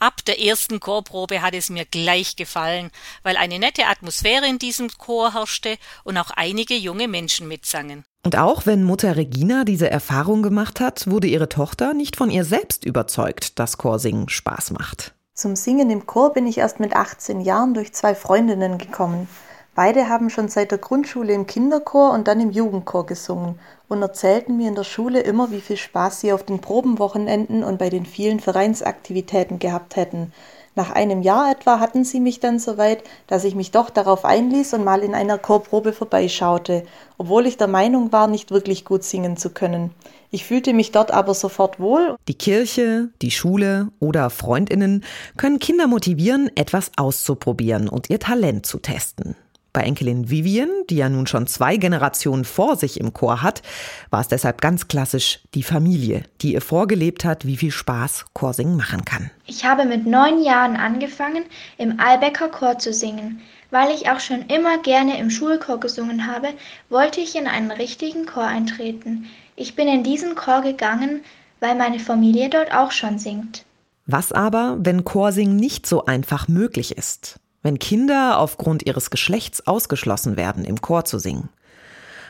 Ab 0.00 0.24
der 0.24 0.40
ersten 0.40 0.80
Chorprobe 0.80 1.42
hat 1.42 1.52
es 1.52 1.68
mir 1.68 1.84
gleich 1.84 2.36
gefallen, 2.36 2.90
weil 3.22 3.36
eine 3.36 3.58
nette 3.58 3.84
Atmosphäre 3.86 4.48
in 4.48 4.58
diesem 4.58 4.88
Chor 4.96 5.34
herrschte 5.34 5.76
und 6.02 6.16
auch 6.16 6.30
einige 6.30 6.74
junge 6.74 7.08
Menschen 7.08 7.46
mitsangen. 7.46 8.04
Und 8.24 8.38
auch 8.38 8.64
wenn 8.64 8.84
Mutter 8.84 9.16
Regina 9.16 9.64
diese 9.64 9.90
Erfahrung 9.90 10.42
gemacht 10.42 10.80
hat, 10.80 11.10
wurde 11.10 11.26
ihre 11.26 11.50
Tochter 11.50 11.92
nicht 11.92 12.16
von 12.16 12.30
ihr 12.30 12.46
selbst 12.46 12.86
überzeugt, 12.86 13.58
dass 13.58 13.76
Chorsingen 13.76 14.30
Spaß 14.30 14.70
macht. 14.70 15.14
Zum 15.34 15.56
Singen 15.56 15.90
im 15.90 16.06
Chor 16.06 16.32
bin 16.32 16.46
ich 16.46 16.56
erst 16.56 16.80
mit 16.80 16.96
18 16.96 17.42
Jahren 17.42 17.74
durch 17.74 17.92
zwei 17.92 18.14
Freundinnen 18.14 18.78
gekommen. 18.78 19.28
Beide 19.74 20.08
haben 20.08 20.30
schon 20.30 20.48
seit 20.48 20.70
der 20.70 20.78
Grundschule 20.78 21.32
im 21.32 21.48
Kinderchor 21.48 22.12
und 22.12 22.28
dann 22.28 22.40
im 22.40 22.50
Jugendchor 22.50 23.06
gesungen 23.06 23.58
und 23.88 24.02
erzählten 24.02 24.56
mir 24.56 24.68
in 24.68 24.76
der 24.76 24.84
Schule 24.84 25.20
immer, 25.20 25.50
wie 25.50 25.60
viel 25.60 25.76
Spaß 25.76 26.20
sie 26.20 26.32
auf 26.32 26.44
den 26.44 26.60
Probenwochenenden 26.60 27.64
und 27.64 27.78
bei 27.78 27.90
den 27.90 28.06
vielen 28.06 28.38
Vereinsaktivitäten 28.38 29.58
gehabt 29.58 29.96
hätten. 29.96 30.32
Nach 30.76 30.90
einem 30.90 31.22
Jahr 31.22 31.52
etwa 31.52 31.78
hatten 31.78 32.04
sie 32.04 32.20
mich 32.20 32.40
dann 32.40 32.58
so 32.58 32.78
weit, 32.78 33.04
dass 33.26 33.44
ich 33.44 33.54
mich 33.54 33.70
doch 33.70 33.90
darauf 33.90 34.24
einließ 34.24 34.74
und 34.74 34.84
mal 34.84 35.02
in 35.02 35.14
einer 35.14 35.38
Chorprobe 35.38 35.92
vorbeischaute, 35.92 36.84
obwohl 37.16 37.46
ich 37.46 37.56
der 37.56 37.68
Meinung 37.68 38.10
war, 38.12 38.26
nicht 38.26 38.50
wirklich 38.50 38.84
gut 38.84 39.04
singen 39.04 39.36
zu 39.36 39.50
können. 39.50 39.90
Ich 40.30 40.44
fühlte 40.44 40.72
mich 40.72 40.90
dort 40.90 41.12
aber 41.12 41.34
sofort 41.34 41.78
wohl. 41.78 42.16
Die 42.26 42.34
Kirche, 42.34 43.10
die 43.22 43.30
Schule 43.30 43.88
oder 44.00 44.30
Freundinnen 44.30 45.04
können 45.36 45.60
Kinder 45.60 45.86
motivieren, 45.86 46.50
etwas 46.56 46.90
auszuprobieren 46.96 47.88
und 47.88 48.10
ihr 48.10 48.18
Talent 48.18 48.66
zu 48.66 48.78
testen. 48.78 49.36
Bei 49.74 49.82
Enkelin 49.82 50.30
Vivian, 50.30 50.70
die 50.88 50.98
ja 50.98 51.08
nun 51.08 51.26
schon 51.26 51.48
zwei 51.48 51.76
Generationen 51.76 52.44
vor 52.44 52.76
sich 52.76 53.00
im 53.00 53.12
Chor 53.12 53.42
hat, 53.42 53.60
war 54.08 54.20
es 54.20 54.28
deshalb 54.28 54.60
ganz 54.60 54.86
klassisch 54.86 55.40
die 55.52 55.64
Familie, 55.64 56.22
die 56.40 56.52
ihr 56.52 56.60
vorgelebt 56.60 57.24
hat, 57.24 57.44
wie 57.44 57.56
viel 57.56 57.72
Spaß 57.72 58.26
Chorsingen 58.34 58.76
machen 58.76 59.04
kann. 59.04 59.32
Ich 59.46 59.64
habe 59.64 59.84
mit 59.84 60.06
neun 60.06 60.44
Jahren 60.44 60.76
angefangen, 60.76 61.42
im 61.76 61.98
Albecker 61.98 62.50
Chor 62.50 62.78
zu 62.78 62.92
singen. 62.92 63.40
Weil 63.72 63.92
ich 63.92 64.08
auch 64.08 64.20
schon 64.20 64.42
immer 64.42 64.78
gerne 64.78 65.18
im 65.18 65.28
Schulchor 65.28 65.80
gesungen 65.80 66.28
habe, 66.28 66.50
wollte 66.88 67.20
ich 67.20 67.34
in 67.34 67.48
einen 67.48 67.72
richtigen 67.72 68.26
Chor 68.26 68.44
eintreten. 68.44 69.26
Ich 69.56 69.74
bin 69.74 69.88
in 69.88 70.04
diesen 70.04 70.36
Chor 70.36 70.62
gegangen, 70.62 71.24
weil 71.58 71.74
meine 71.74 71.98
Familie 71.98 72.48
dort 72.48 72.72
auch 72.72 72.92
schon 72.92 73.18
singt. 73.18 73.64
Was 74.06 74.30
aber, 74.30 74.76
wenn 74.78 75.02
Chorsingen 75.02 75.56
nicht 75.56 75.84
so 75.84 76.04
einfach 76.04 76.46
möglich 76.46 76.96
ist? 76.96 77.40
Wenn 77.64 77.80
Kinder 77.80 78.38
aufgrund 78.38 78.86
ihres 78.86 79.10
Geschlechts 79.10 79.66
ausgeschlossen 79.66 80.36
werden, 80.36 80.64
im 80.64 80.80
Chor 80.80 81.04
zu 81.04 81.18
singen. 81.18 81.48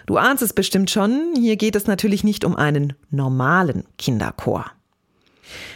Du 0.07 0.17
ahnst 0.17 0.43
es 0.43 0.53
bestimmt 0.53 0.91
schon, 0.91 1.35
hier 1.37 1.57
geht 1.57 1.77
es 1.77 1.87
natürlich 1.87 2.25
nicht 2.25 2.45
um 2.45 2.57
einen 2.57 2.95
normalen 3.11 3.85
Kinderchor. 3.99 4.71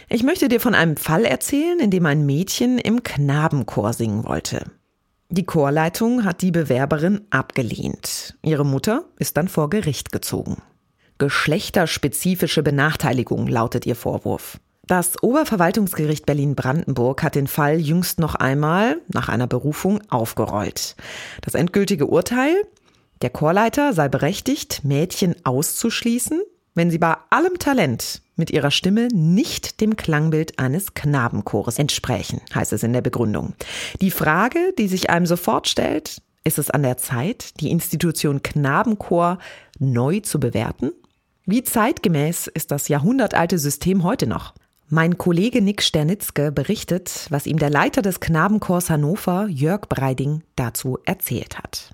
Ich 0.07 0.23
möchte 0.23 0.47
dir 0.47 0.59
von 0.59 0.73
einem 0.73 0.97
Fall 0.97 1.25
erzählen, 1.25 1.79
in 1.79 1.91
dem 1.91 2.05
ein 2.05 2.25
Mädchen 2.25 2.79
im 2.79 3.03
Knabenchor 3.03 3.93
singen 3.93 4.23
wollte. 4.23 4.71
Die 5.29 5.45
Chorleitung 5.45 6.23
hat 6.23 6.41
die 6.41 6.51
Bewerberin 6.51 7.21
abgelehnt. 7.29 8.35
Ihre 8.41 8.65
Mutter 8.65 9.03
ist 9.19 9.37
dann 9.37 9.47
vor 9.47 9.69
Gericht 9.69 10.11
gezogen. 10.11 10.63
Geschlechterspezifische 11.19 12.63
Benachteiligung 12.63 13.45
lautet 13.45 13.85
ihr 13.85 13.95
Vorwurf. 13.95 14.59
Das 14.89 15.21
Oberverwaltungsgericht 15.21 16.25
Berlin-Brandenburg 16.25 17.21
hat 17.21 17.35
den 17.35 17.45
Fall 17.45 17.79
jüngst 17.79 18.19
noch 18.19 18.33
einmal 18.33 18.99
nach 19.07 19.29
einer 19.29 19.45
Berufung 19.45 20.01
aufgerollt. 20.09 20.95
Das 21.41 21.53
endgültige 21.53 22.07
Urteil? 22.07 22.55
Der 23.21 23.29
Chorleiter 23.29 23.93
sei 23.93 24.07
berechtigt, 24.09 24.83
Mädchen 24.83 25.35
auszuschließen, 25.43 26.41
wenn 26.73 26.89
sie 26.89 26.97
bei 26.97 27.15
allem 27.29 27.59
Talent 27.59 28.23
mit 28.35 28.49
ihrer 28.49 28.71
Stimme 28.71 29.09
nicht 29.09 29.79
dem 29.79 29.95
Klangbild 29.95 30.57
eines 30.57 30.95
Knabenchores 30.95 31.77
entsprächen, 31.77 32.41
heißt 32.55 32.73
es 32.73 32.81
in 32.81 32.93
der 32.93 33.01
Begründung. 33.01 33.53
Die 34.01 34.09
Frage, 34.09 34.73
die 34.79 34.87
sich 34.87 35.11
einem 35.11 35.27
sofort 35.27 35.67
stellt, 35.67 36.19
ist 36.43 36.57
es 36.57 36.71
an 36.71 36.81
der 36.81 36.97
Zeit, 36.97 37.59
die 37.59 37.69
Institution 37.69 38.41
Knabenchor 38.41 39.37
neu 39.77 40.21
zu 40.21 40.39
bewerten? 40.39 40.93
Wie 41.45 41.61
zeitgemäß 41.61 42.47
ist 42.47 42.71
das 42.71 42.87
jahrhundertalte 42.87 43.59
System 43.59 44.03
heute 44.03 44.25
noch? 44.25 44.55
Mein 44.91 45.19
Kollege 45.19 45.61
Nick 45.61 45.83
Sternitzke 45.83 46.51
berichtet, 46.51 47.27
was 47.29 47.45
ihm 47.45 47.59
der 47.59 47.69
Leiter 47.69 48.01
des 48.01 48.19
Knabenchors 48.21 48.89
Hannover, 48.89 49.45
Jörg 49.47 49.81
Breiding, 49.87 50.41
dazu 50.55 50.97
erzählt 51.05 51.59
hat. 51.59 51.93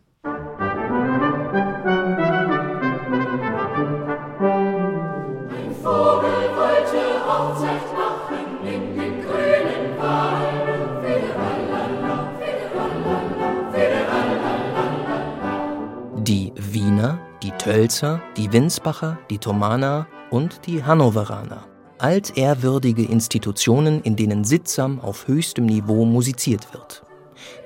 Die 16.16 16.54
Wiener, 16.56 17.20
die 17.44 17.52
Tölzer, 17.52 18.22
die 18.38 18.54
Winsbacher, 18.54 19.18
die 19.30 19.40
Thomaner 19.40 20.08
und 20.30 20.66
die 20.66 20.82
Hannoveraner. 20.82 21.75
Altehrwürdige 21.98 23.04
Institutionen, 23.04 24.02
in 24.02 24.16
denen 24.16 24.44
sittsam 24.44 25.00
auf 25.00 25.28
höchstem 25.28 25.66
Niveau 25.66 26.06
musiziert 26.06 26.74
wird. 26.74 27.04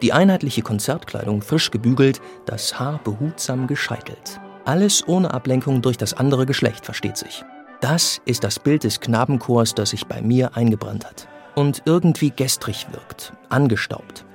Die 0.02 0.14
einheitliche 0.14 0.62
Konzertkleidung 0.62 1.42
frisch 1.42 1.72
gebügelt, 1.72 2.22
das 2.46 2.80
Haar 2.80 3.00
behutsam 3.04 3.68
gescheitelt. 3.68 4.40
Alles 4.66 5.08
ohne 5.08 5.34
Ablenkung 5.34 5.82
durch 5.82 5.98
das 5.98 6.14
andere 6.14 6.46
Geschlecht, 6.46 6.86
versteht 6.86 7.18
sich. 7.18 7.44
Das 7.82 8.22
ist 8.26 8.44
das 8.44 8.60
Bild 8.60 8.84
des 8.84 9.00
Knabenchors, 9.00 9.74
das 9.74 9.92
sich 9.92 10.06
bei 10.06 10.22
mir 10.22 10.56
eingebrannt 10.56 11.06
hat 11.06 11.28
und 11.56 11.82
irgendwie 11.86 12.32
gestrig 12.32 12.88
wirkt, 12.92 13.34
angestaubt. 13.50 14.26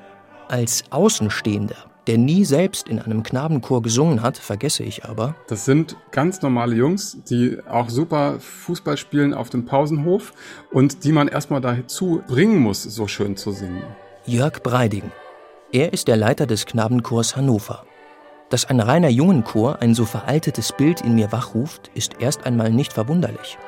Als 0.48 0.84
Außenstehender, 0.90 1.76
der 2.06 2.18
nie 2.18 2.44
selbst 2.44 2.88
in 2.88 2.98
einem 2.98 3.22
Knabenchor 3.22 3.82
gesungen 3.82 4.22
hat, 4.22 4.36
vergesse 4.38 4.82
ich 4.82 5.04
aber. 5.04 5.34
Das 5.48 5.64
sind 5.64 5.96
ganz 6.10 6.42
normale 6.42 6.74
Jungs, 6.74 7.18
die 7.28 7.58
auch 7.68 7.88
super 7.88 8.38
Fußball 8.40 8.96
spielen 8.96 9.34
auf 9.34 9.50
dem 9.50 9.64
Pausenhof 9.64 10.32
und 10.72 11.04
die 11.04 11.12
man 11.12 11.28
erstmal 11.28 11.60
dazu 11.60 12.22
bringen 12.26 12.58
muss, 12.58 12.82
so 12.82 13.06
schön 13.06 13.36
zu 13.36 13.52
singen. 13.52 13.82
Jörg 14.26 14.62
Breiding. 14.62 15.10
Er 15.72 15.92
ist 15.92 16.08
der 16.08 16.16
Leiter 16.16 16.46
des 16.46 16.66
Knabenchors 16.66 17.36
Hannover. 17.36 17.84
Dass 18.50 18.66
ein 18.66 18.80
reiner 18.80 19.08
Jungenchor 19.08 19.80
ein 19.80 19.94
so 19.94 20.04
veraltetes 20.04 20.72
Bild 20.72 21.00
in 21.00 21.14
mir 21.14 21.32
wachruft, 21.32 21.90
ist 21.94 22.20
erst 22.20 22.46
einmal 22.46 22.70
nicht 22.70 22.92
verwunderlich. 22.92 23.58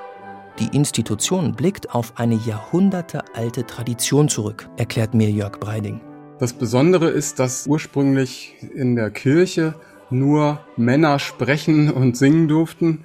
Die 0.58 0.74
Institution 0.74 1.52
blickt 1.52 1.94
auf 1.94 2.14
eine 2.16 2.36
jahrhundertealte 2.36 3.66
Tradition 3.66 4.28
zurück, 4.28 4.68
erklärt 4.76 5.12
mir 5.12 5.30
Jörg 5.30 5.58
Breiding. 5.60 6.00
Das 6.38 6.52
Besondere 6.52 7.08
ist, 7.08 7.38
dass 7.38 7.66
ursprünglich 7.66 8.54
in 8.74 8.94
der 8.94 9.10
Kirche 9.10 9.74
nur 10.10 10.60
Männer 10.76 11.18
sprechen 11.18 11.90
und 11.90 12.16
singen 12.16 12.46
durften. 12.46 13.04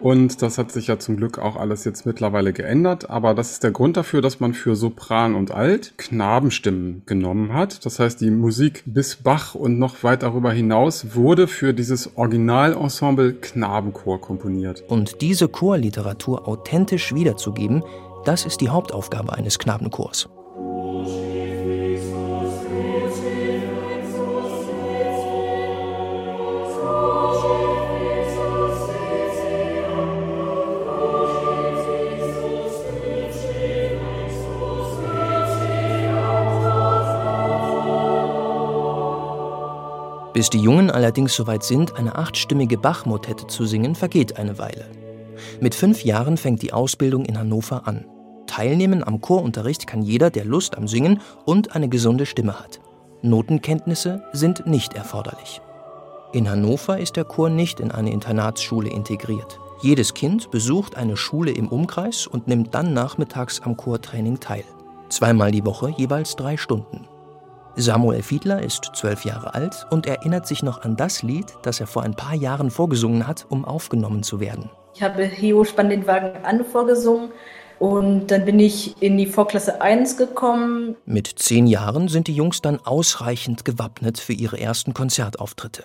Und 0.00 0.42
das 0.42 0.58
hat 0.58 0.72
sich 0.72 0.88
ja 0.88 0.98
zum 0.98 1.16
Glück 1.16 1.38
auch 1.38 1.54
alles 1.54 1.84
jetzt 1.84 2.06
mittlerweile 2.06 2.52
geändert. 2.52 3.08
Aber 3.08 3.34
das 3.34 3.52
ist 3.52 3.62
der 3.62 3.70
Grund 3.70 3.96
dafür, 3.96 4.20
dass 4.20 4.40
man 4.40 4.52
für 4.52 4.74
Sopran 4.74 5.36
und 5.36 5.52
Alt 5.52 5.94
Knabenstimmen 5.96 7.02
genommen 7.06 7.54
hat. 7.54 7.86
Das 7.86 8.00
heißt, 8.00 8.20
die 8.20 8.32
Musik 8.32 8.82
bis 8.84 9.14
Bach 9.14 9.54
und 9.54 9.78
noch 9.78 10.02
weit 10.02 10.24
darüber 10.24 10.50
hinaus 10.50 11.14
wurde 11.14 11.46
für 11.46 11.72
dieses 11.72 12.16
Originalensemble 12.16 13.34
Knabenchor 13.34 14.20
komponiert. 14.20 14.82
Und 14.88 15.20
diese 15.20 15.46
Chorliteratur 15.46 16.48
authentisch 16.48 17.14
wiederzugeben, 17.14 17.84
das 18.24 18.44
ist 18.44 18.60
die 18.60 18.70
Hauptaufgabe 18.70 19.32
eines 19.32 19.60
Knabenchors. 19.60 20.28
Bis 40.32 40.48
die 40.48 40.60
Jungen 40.60 40.90
allerdings 40.90 41.34
soweit 41.34 41.62
sind, 41.62 41.96
eine 41.96 42.16
achtstimmige 42.16 42.78
Bach-Motette 42.78 43.46
zu 43.46 43.66
singen, 43.66 43.94
vergeht 43.94 44.38
eine 44.38 44.58
Weile. 44.58 44.86
Mit 45.60 45.74
fünf 45.74 46.04
Jahren 46.04 46.36
fängt 46.36 46.62
die 46.62 46.72
Ausbildung 46.72 47.24
in 47.24 47.38
Hannover 47.38 47.86
an. 47.86 48.06
Teilnehmen 48.46 49.02
am 49.02 49.20
Chorunterricht 49.20 49.86
kann 49.86 50.02
jeder, 50.02 50.30
der 50.30 50.44
Lust 50.44 50.76
am 50.76 50.88
Singen 50.88 51.20
und 51.44 51.74
eine 51.74 51.88
gesunde 51.88 52.26
Stimme 52.26 52.58
hat. 52.58 52.80
Notenkenntnisse 53.22 54.22
sind 54.32 54.66
nicht 54.66 54.94
erforderlich. 54.94 55.60
In 56.32 56.48
Hannover 56.50 56.98
ist 56.98 57.16
der 57.16 57.24
Chor 57.24 57.50
nicht 57.50 57.78
in 57.78 57.90
eine 57.90 58.10
Internatsschule 58.10 58.88
integriert. 58.88 59.60
Jedes 59.82 60.14
Kind 60.14 60.50
besucht 60.50 60.96
eine 60.96 61.16
Schule 61.16 61.50
im 61.50 61.68
Umkreis 61.68 62.26
und 62.26 62.46
nimmt 62.46 62.74
dann 62.74 62.94
nachmittags 62.94 63.60
am 63.60 63.76
Chortraining 63.76 64.40
teil. 64.40 64.64
Zweimal 65.08 65.50
die 65.50 65.64
Woche 65.64 65.92
jeweils 65.96 66.36
drei 66.36 66.56
Stunden. 66.56 67.06
Samuel 67.76 68.22
Fiedler 68.22 68.62
ist 68.62 68.90
zwölf 68.94 69.24
Jahre 69.24 69.54
alt 69.54 69.86
und 69.90 70.06
erinnert 70.06 70.46
sich 70.46 70.62
noch 70.62 70.82
an 70.82 70.96
das 70.96 71.22
Lied, 71.22 71.46
das 71.62 71.80
er 71.80 71.86
vor 71.86 72.02
ein 72.02 72.14
paar 72.14 72.34
Jahren 72.34 72.70
vorgesungen 72.70 73.26
hat, 73.26 73.46
um 73.48 73.64
aufgenommen 73.64 74.22
zu 74.22 74.40
werden. 74.40 74.68
Ich 74.94 75.02
habe 75.02 75.24
Heo 75.24 75.64
spann 75.64 75.88
den 75.88 76.06
Wagen 76.06 76.44
an 76.44 76.64
vorgesungen 76.64 77.30
und 77.78 78.30
dann 78.30 78.44
bin 78.44 78.60
ich 78.60 79.00
in 79.00 79.16
die 79.16 79.26
Vorklasse 79.26 79.80
1 79.80 80.18
gekommen. 80.18 80.96
Mit 81.06 81.26
zehn 81.26 81.66
Jahren 81.66 82.08
sind 82.08 82.26
die 82.26 82.34
Jungs 82.34 82.60
dann 82.60 82.78
ausreichend 82.78 83.64
gewappnet 83.64 84.18
für 84.18 84.34
ihre 84.34 84.60
ersten 84.60 84.92
Konzertauftritte. 84.92 85.84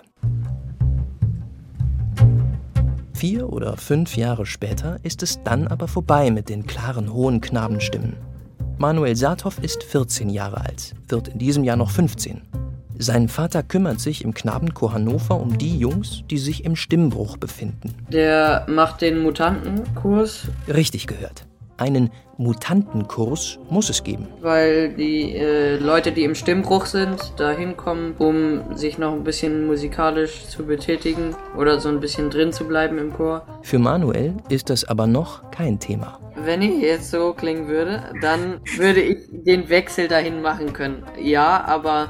Vier 3.14 3.52
oder 3.52 3.78
fünf 3.78 4.18
Jahre 4.18 4.46
später 4.46 5.00
ist 5.04 5.24
es 5.24 5.42
dann 5.44 5.68
aber 5.68 5.88
vorbei 5.88 6.32
mit 6.32 6.50
den 6.50 6.68
klaren, 6.68 7.14
hohen 7.14 7.40
Knabenstimmen. 7.40 8.18
Manuel 8.80 9.16
Saathoff 9.16 9.58
ist 9.64 9.82
14 9.82 10.30
Jahre 10.30 10.62
alt, 10.62 10.94
wird 11.08 11.30
in 11.30 11.40
diesem 11.40 11.64
Jahr 11.64 11.78
noch 11.78 11.90
15. 11.90 12.44
Sein 13.00 13.28
Vater 13.28 13.64
kümmert 13.64 14.00
sich 14.00 14.24
im 14.24 14.36
Knabenchor 14.36 14.94
Hannover 14.94 15.40
um 15.40 15.58
die 15.58 15.80
Jungs, 15.80 16.22
die 16.30 16.38
sich 16.38 16.64
im 16.64 16.76
Stimmbruch 16.76 17.38
befinden. 17.38 17.96
Der 18.12 18.68
macht 18.70 19.02
den 19.02 19.24
Mutantenkurs. 19.24 20.44
Richtig 20.68 21.08
gehört. 21.08 21.47
Einen 21.78 22.10
Mutantenkurs 22.38 23.60
muss 23.70 23.90
es 23.90 24.04
geben. 24.04 24.28
Weil 24.42 24.90
die 24.94 25.36
äh, 25.36 25.78
Leute, 25.78 26.12
die 26.12 26.24
im 26.24 26.36
Stimmbruch 26.36 26.86
sind, 26.86 27.34
da 27.38 27.52
hinkommen, 27.52 28.14
um 28.18 28.76
sich 28.76 28.98
noch 28.98 29.14
ein 29.14 29.24
bisschen 29.24 29.66
musikalisch 29.68 30.46
zu 30.48 30.66
betätigen 30.66 31.36
oder 31.58 31.80
so 31.80 31.90
ein 31.90 32.00
bisschen 32.00 32.30
drin 32.30 32.52
zu 32.54 32.66
bleiben 32.66 32.98
im 32.98 33.14
Chor. 33.14 33.44
Für 33.62 33.80
Manuel 33.80 34.36
ist 34.50 34.70
das 34.70 34.86
aber 34.86 35.08
noch 35.08 35.50
kein 35.52 35.80
Thema. 35.80 36.20
Wenn 36.36 36.62
ich 36.62 36.82
jetzt 36.82 37.10
so 37.10 37.34
klingen 37.34 37.68
würde, 37.68 38.04
dann 38.22 38.62
würde 38.78 39.02
ich 39.02 39.18
den 39.32 39.70
Wechsel 39.70 40.08
dahin 40.08 40.42
machen 40.42 40.74
können. 40.74 41.04
Ja, 41.20 41.64
aber 41.66 42.10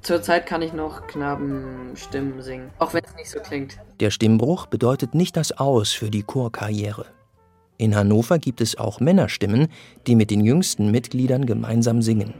zurzeit 0.00 0.46
kann 0.46 0.62
ich 0.62 0.72
noch 0.72 1.06
Knabenstimmen 1.06 2.40
singen, 2.40 2.70
auch 2.78 2.94
wenn 2.94 3.04
es 3.04 3.14
nicht 3.14 3.30
so 3.30 3.40
klingt. 3.40 3.76
Der 4.00 4.10
Stimmbruch 4.10 4.66
bedeutet 4.66 5.14
nicht 5.14 5.36
das 5.36 5.52
Aus 5.58 5.92
für 5.92 6.10
die 6.10 6.22
Chorkarriere. 6.22 7.04
In 7.80 7.94
Hannover 7.94 8.40
gibt 8.40 8.60
es 8.60 8.76
auch 8.76 8.98
Männerstimmen, 8.98 9.68
die 10.08 10.16
mit 10.16 10.32
den 10.32 10.44
jüngsten 10.44 10.90
Mitgliedern 10.90 11.46
gemeinsam 11.46 12.02
singen. 12.02 12.34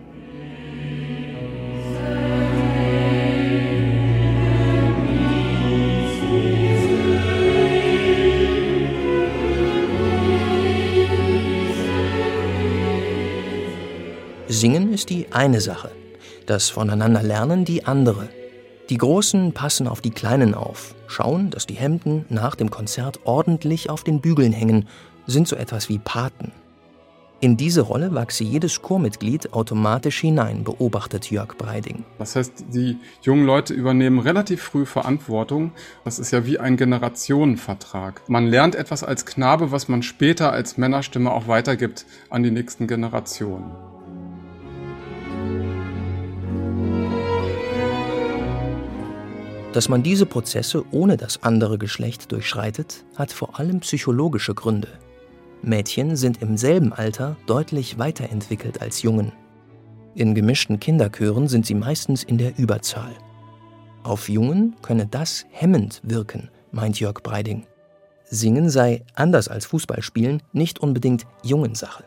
Singen 14.49 14.93
ist 14.93 15.11
die 15.11 15.31
eine 15.31 15.61
Sache, 15.61 15.93
das 16.47 16.69
Voneinanderlernen 16.69 17.65
die 17.65 17.85
andere. 17.85 18.29
Die 18.91 18.99
Großen 18.99 19.53
passen 19.53 19.87
auf 19.87 20.01
die 20.01 20.11
Kleinen 20.11 20.55
auf, 20.55 20.97
schauen, 21.07 21.51
dass 21.51 21.67
die 21.67 21.75
Hemden 21.75 22.25
nach 22.29 22.57
dem 22.57 22.71
Konzert 22.71 23.21
ordentlich 23.23 23.89
auf 23.89 24.03
den 24.03 24.21
Bügeln 24.21 24.53
hängen 24.53 24.89
sind 25.29 25.47
so 25.47 25.55
etwas 25.55 25.89
wie 25.89 25.99
Paten. 25.99 26.53
In 27.41 27.57
diese 27.57 27.83
Rolle 27.83 28.15
wachse 28.15 28.43
jedes 28.43 28.83
Chormitglied 28.83 29.53
automatisch 29.53 30.19
hinein, 30.19 30.65
beobachtet 30.65 31.31
Jörg 31.31 31.57
Breiding. 31.57 32.05
Das 32.19 32.35
heißt, 32.35 32.65
die 32.73 32.97
jungen 33.23 33.47
Leute 33.47 33.75
übernehmen 33.75 34.19
relativ 34.19 34.61
früh 34.61 34.85
Verantwortung. 34.85 35.71
Das 36.05 36.19
ist 36.19 36.33
ja 36.33 36.45
wie 36.47 36.59
ein 36.59 36.77
Generationenvertrag. 36.77 38.23
Man 38.29 38.49
lernt 38.49 38.75
etwas 38.75 39.05
als 39.05 39.25
Knabe, 39.25 39.71
was 39.71 39.87
man 39.87 40.03
später 40.03 40.51
als 40.51 40.79
Männerstimme 40.79 41.31
auch 41.31 41.47
weitergibt 41.47 42.07
an 42.29 42.43
die 42.43 42.51
nächsten 42.51 42.89
Generationen. 42.89 43.71
Dass 49.73 49.89
man 49.89 50.03
diese 50.03 50.27
Prozesse 50.27 50.85
ohne 50.91 51.17
das 51.17 51.45
andere 51.45 51.79
Geschlecht 51.79 52.33
durchschreitet, 52.33 53.05
hat 53.15 53.31
vor 53.31 53.61
allem 53.61 53.79
psychologische 53.79 54.55
Gründe. 54.55 54.89
Mädchen 55.63 56.17
sind 56.17 56.43
im 56.43 56.57
selben 56.57 56.93
Alter 56.93 57.37
deutlich 57.47 57.99
weiterentwickelt 57.99 58.81
als 58.81 59.03
Jungen. 59.03 59.33
In 60.15 60.35
gemischten 60.35 60.81
Kinderchören 60.81 61.49
sind 61.49 61.67
sie 61.67 61.75
meistens 61.75 62.23
in 62.23 62.39
der 62.39 62.59
Überzahl. 62.59 63.13
Auf 64.03 64.29
Jungen 64.29 64.77
könne 64.83 65.07
das 65.07 65.47
hemmend 65.51 66.01
wirken, 66.03 66.51
meint 66.73 66.99
Jörg 67.01 67.23
Breiding. 67.23 67.67
Singen 68.25 68.69
sei, 68.69 69.05
anders 69.15 69.49
als 69.49 69.67
Fußballspielen, 69.67 70.43
nicht 70.53 70.81
unbedingt 70.81 71.27
Jungensache. 71.43 72.05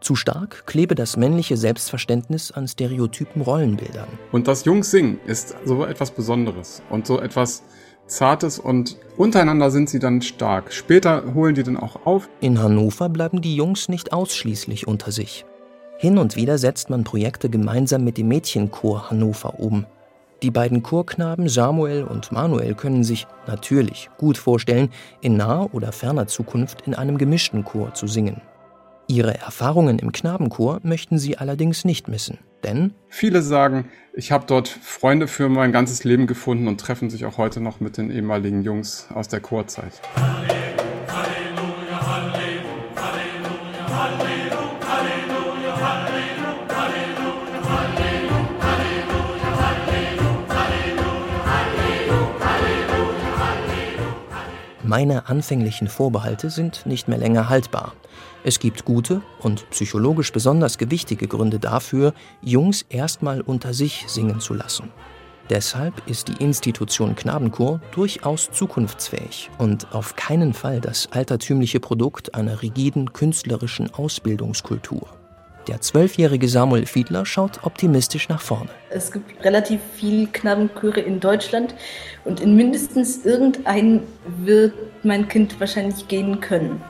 Zu 0.00 0.16
stark 0.16 0.66
klebe 0.66 0.94
das 0.94 1.16
männliche 1.16 1.56
Selbstverständnis 1.56 2.52
an 2.52 2.68
stereotypen 2.68 3.40
Rollenbildern. 3.40 4.08
Und 4.32 4.48
das 4.48 4.66
Jungsingen 4.66 5.18
ist 5.26 5.56
so 5.64 5.84
etwas 5.84 6.10
Besonderes 6.10 6.82
und 6.90 7.06
so 7.06 7.20
etwas 7.20 7.62
Zartes 8.06 8.58
und 8.58 8.96
untereinander 9.16 9.70
sind 9.70 9.88
sie 9.88 9.98
dann 9.98 10.20
stark. 10.22 10.72
Später 10.72 11.34
holen 11.34 11.54
die 11.54 11.62
dann 11.62 11.76
auch 11.76 12.04
auf. 12.06 12.28
In 12.40 12.62
Hannover 12.62 13.08
bleiben 13.08 13.40
die 13.40 13.56
Jungs 13.56 13.88
nicht 13.88 14.12
ausschließlich 14.12 14.86
unter 14.86 15.10
sich. 15.10 15.44
Hin 15.98 16.18
und 16.18 16.36
wieder 16.36 16.58
setzt 16.58 16.90
man 16.90 17.04
Projekte 17.04 17.48
gemeinsam 17.48 18.04
mit 18.04 18.18
dem 18.18 18.28
Mädchenchor 18.28 19.10
Hannover 19.10 19.58
um. 19.58 19.86
Die 20.42 20.50
beiden 20.50 20.82
Chorknaben 20.82 21.48
Samuel 21.48 22.04
und 22.04 22.30
Manuel 22.30 22.74
können 22.74 23.04
sich 23.04 23.26
natürlich 23.46 24.10
gut 24.18 24.36
vorstellen, 24.36 24.90
in 25.22 25.38
naher 25.38 25.72
oder 25.72 25.92
ferner 25.92 26.26
Zukunft 26.26 26.82
in 26.86 26.94
einem 26.94 27.16
gemischten 27.16 27.64
Chor 27.64 27.94
zu 27.94 28.06
singen. 28.06 28.42
Ihre 29.06 29.34
Erfahrungen 29.34 29.98
im 29.98 30.12
Knabenchor 30.12 30.80
möchten 30.82 31.18
sie 31.18 31.36
allerdings 31.36 31.84
nicht 31.84 32.08
missen, 32.08 32.38
denn 32.62 32.94
viele 33.08 33.42
sagen, 33.42 33.90
ich 34.14 34.32
habe 34.32 34.46
dort 34.46 34.68
Freunde 34.68 35.28
für 35.28 35.50
mein 35.50 35.72
ganzes 35.72 36.04
Leben 36.04 36.26
gefunden 36.26 36.68
und 36.68 36.80
treffen 36.80 37.10
sich 37.10 37.26
auch 37.26 37.36
heute 37.36 37.60
noch 37.60 37.80
mit 37.80 37.98
den 37.98 38.10
ehemaligen 38.10 38.62
Jungs 38.62 39.08
aus 39.12 39.28
der 39.28 39.40
Chorzeit. 39.40 40.00
Meine 54.86 55.30
anfänglichen 55.30 55.88
Vorbehalte 55.88 56.50
sind 56.50 56.84
nicht 56.84 57.08
mehr 57.08 57.16
länger 57.16 57.48
haltbar. 57.48 57.94
Es 58.44 58.58
gibt 58.58 58.84
gute 58.84 59.22
und 59.40 59.68
psychologisch 59.70 60.30
besonders 60.30 60.76
gewichtige 60.76 61.26
Gründe 61.26 61.58
dafür, 61.58 62.12
Jungs 62.42 62.84
erstmal 62.90 63.40
unter 63.40 63.72
sich 63.72 64.04
singen 64.08 64.40
zu 64.40 64.52
lassen. 64.52 64.90
Deshalb 65.48 66.06
ist 66.06 66.28
die 66.28 66.44
Institution 66.44 67.16
Knabenchor 67.16 67.80
durchaus 67.92 68.50
zukunftsfähig 68.50 69.50
und 69.56 69.94
auf 69.94 70.16
keinen 70.16 70.52
Fall 70.52 70.82
das 70.82 71.10
altertümliche 71.12 71.80
Produkt 71.80 72.34
einer 72.34 72.60
rigiden 72.60 73.14
künstlerischen 73.14 73.92
Ausbildungskultur. 73.94 75.23
Der 75.68 75.80
zwölfjährige 75.80 76.48
Samuel 76.48 76.84
Fiedler 76.84 77.24
schaut 77.24 77.64
optimistisch 77.64 78.28
nach 78.28 78.40
vorne. 78.40 78.68
Es 78.90 79.10
gibt 79.10 79.42
relativ 79.44 79.80
viele 79.96 80.26
Knabenchöre 80.26 81.00
in 81.00 81.20
Deutschland 81.20 81.74
und 82.24 82.40
in 82.40 82.54
mindestens 82.54 83.24
irgendeinen 83.24 84.02
wird 84.44 84.74
mein 85.02 85.26
Kind 85.28 85.58
wahrscheinlich 85.58 86.06
gehen 86.08 86.40
können. 86.40 86.82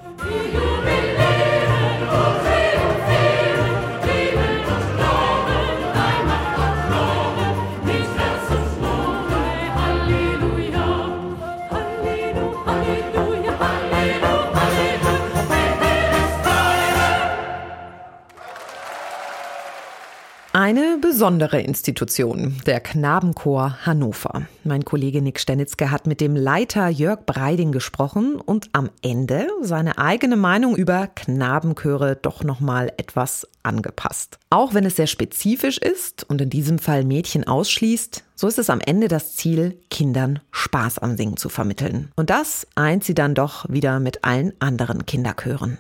Eine 20.66 20.96
besondere 20.98 21.60
Institution, 21.60 22.56
der 22.64 22.80
Knabenchor 22.80 23.84
Hannover. 23.84 24.46
Mein 24.64 24.82
Kollege 24.86 25.20
Nick 25.20 25.38
Stenitzke 25.38 25.90
hat 25.90 26.06
mit 26.06 26.22
dem 26.22 26.34
Leiter 26.34 26.88
Jörg 26.88 27.26
Breiding 27.26 27.70
gesprochen 27.70 28.36
und 28.36 28.70
am 28.72 28.88
Ende 29.02 29.46
seine 29.60 29.98
eigene 29.98 30.36
Meinung 30.36 30.74
über 30.74 31.08
Knabenchöre 31.08 32.16
doch 32.16 32.44
nochmal 32.44 32.90
etwas 32.96 33.46
angepasst. 33.62 34.38
Auch 34.48 34.72
wenn 34.72 34.86
es 34.86 34.96
sehr 34.96 35.06
spezifisch 35.06 35.76
ist 35.76 36.24
und 36.24 36.40
in 36.40 36.48
diesem 36.48 36.78
Fall 36.78 37.04
Mädchen 37.04 37.46
ausschließt, 37.46 38.24
so 38.34 38.48
ist 38.48 38.58
es 38.58 38.70
am 38.70 38.80
Ende 38.80 39.08
das 39.08 39.36
Ziel, 39.36 39.78
Kindern 39.90 40.40
Spaß 40.50 40.98
am 40.98 41.18
Singen 41.18 41.36
zu 41.36 41.50
vermitteln. 41.50 42.10
Und 42.16 42.30
das 42.30 42.66
eint 42.74 43.04
sie 43.04 43.14
dann 43.14 43.34
doch 43.34 43.68
wieder 43.68 44.00
mit 44.00 44.24
allen 44.24 44.54
anderen 44.60 45.04
Kinderchören. 45.04 45.76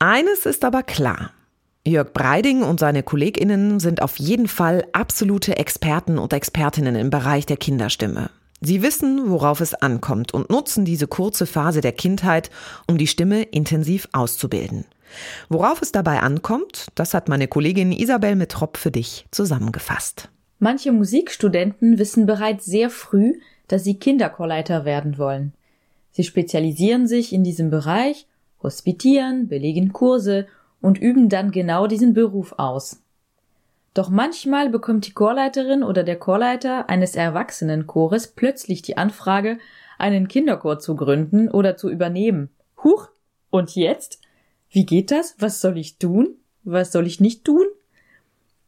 Eines 0.00 0.44
ist 0.44 0.64
aber 0.64 0.82
klar. 0.82 1.30
Jörg 1.86 2.12
Breiding 2.12 2.62
und 2.62 2.80
seine 2.80 3.02
KollegInnen 3.02 3.78
sind 3.80 4.02
auf 4.02 4.18
jeden 4.18 4.48
Fall 4.48 4.84
absolute 4.92 5.56
Experten 5.56 6.18
und 6.18 6.32
Expertinnen 6.32 6.96
im 6.96 7.10
Bereich 7.10 7.46
der 7.46 7.56
Kinderstimme. 7.56 8.30
Sie 8.60 8.82
wissen, 8.82 9.30
worauf 9.30 9.60
es 9.60 9.74
ankommt 9.74 10.34
und 10.34 10.50
nutzen 10.50 10.84
diese 10.84 11.06
kurze 11.06 11.46
Phase 11.46 11.80
der 11.80 11.92
Kindheit, 11.92 12.50
um 12.88 12.98
die 12.98 13.06
Stimme 13.06 13.42
intensiv 13.42 14.08
auszubilden. 14.12 14.84
Worauf 15.48 15.82
es 15.82 15.92
dabei 15.92 16.20
ankommt, 16.20 16.86
das 16.94 17.14
hat 17.14 17.28
meine 17.28 17.48
Kollegin 17.48 17.92
Isabel 17.92 18.34
Metrop 18.34 18.76
für 18.76 18.90
dich 18.90 19.26
zusammengefasst. 19.30 20.28
Manche 20.58 20.90
Musikstudenten 20.90 21.98
wissen 21.98 22.26
bereits 22.26 22.64
sehr 22.64 22.90
früh, 22.90 23.34
dass 23.68 23.84
sie 23.84 23.98
Kinderchorleiter 23.98 24.84
werden 24.84 25.18
wollen. 25.18 25.52
Sie 26.10 26.24
spezialisieren 26.24 27.06
sich 27.06 27.32
in 27.32 27.44
diesem 27.44 27.70
Bereich, 27.70 28.26
hospitieren, 28.62 29.48
belegen 29.48 29.92
Kurse 29.92 30.46
und 30.80 30.98
üben 30.98 31.28
dann 31.28 31.50
genau 31.50 31.86
diesen 31.86 32.14
Beruf 32.14 32.54
aus. 32.58 33.02
Doch 33.94 34.10
manchmal 34.10 34.68
bekommt 34.68 35.06
die 35.06 35.14
Chorleiterin 35.14 35.82
oder 35.82 36.02
der 36.02 36.18
Chorleiter 36.18 36.90
eines 36.90 37.16
Erwachsenenchores 37.16 38.28
plötzlich 38.28 38.82
die 38.82 38.98
Anfrage, 38.98 39.58
einen 39.98 40.28
Kinderchor 40.28 40.78
zu 40.78 40.96
gründen 40.96 41.48
oder 41.48 41.76
zu 41.76 41.90
übernehmen. 41.90 42.50
Huch, 42.84 43.08
und 43.48 43.74
jetzt? 43.74 44.20
Wie 44.68 44.84
geht 44.84 45.10
das? 45.10 45.36
Was 45.38 45.60
soll 45.60 45.78
ich 45.78 45.96
tun? 45.96 46.36
Was 46.64 46.92
soll 46.92 47.06
ich 47.06 47.20
nicht 47.20 47.44
tun? 47.44 47.64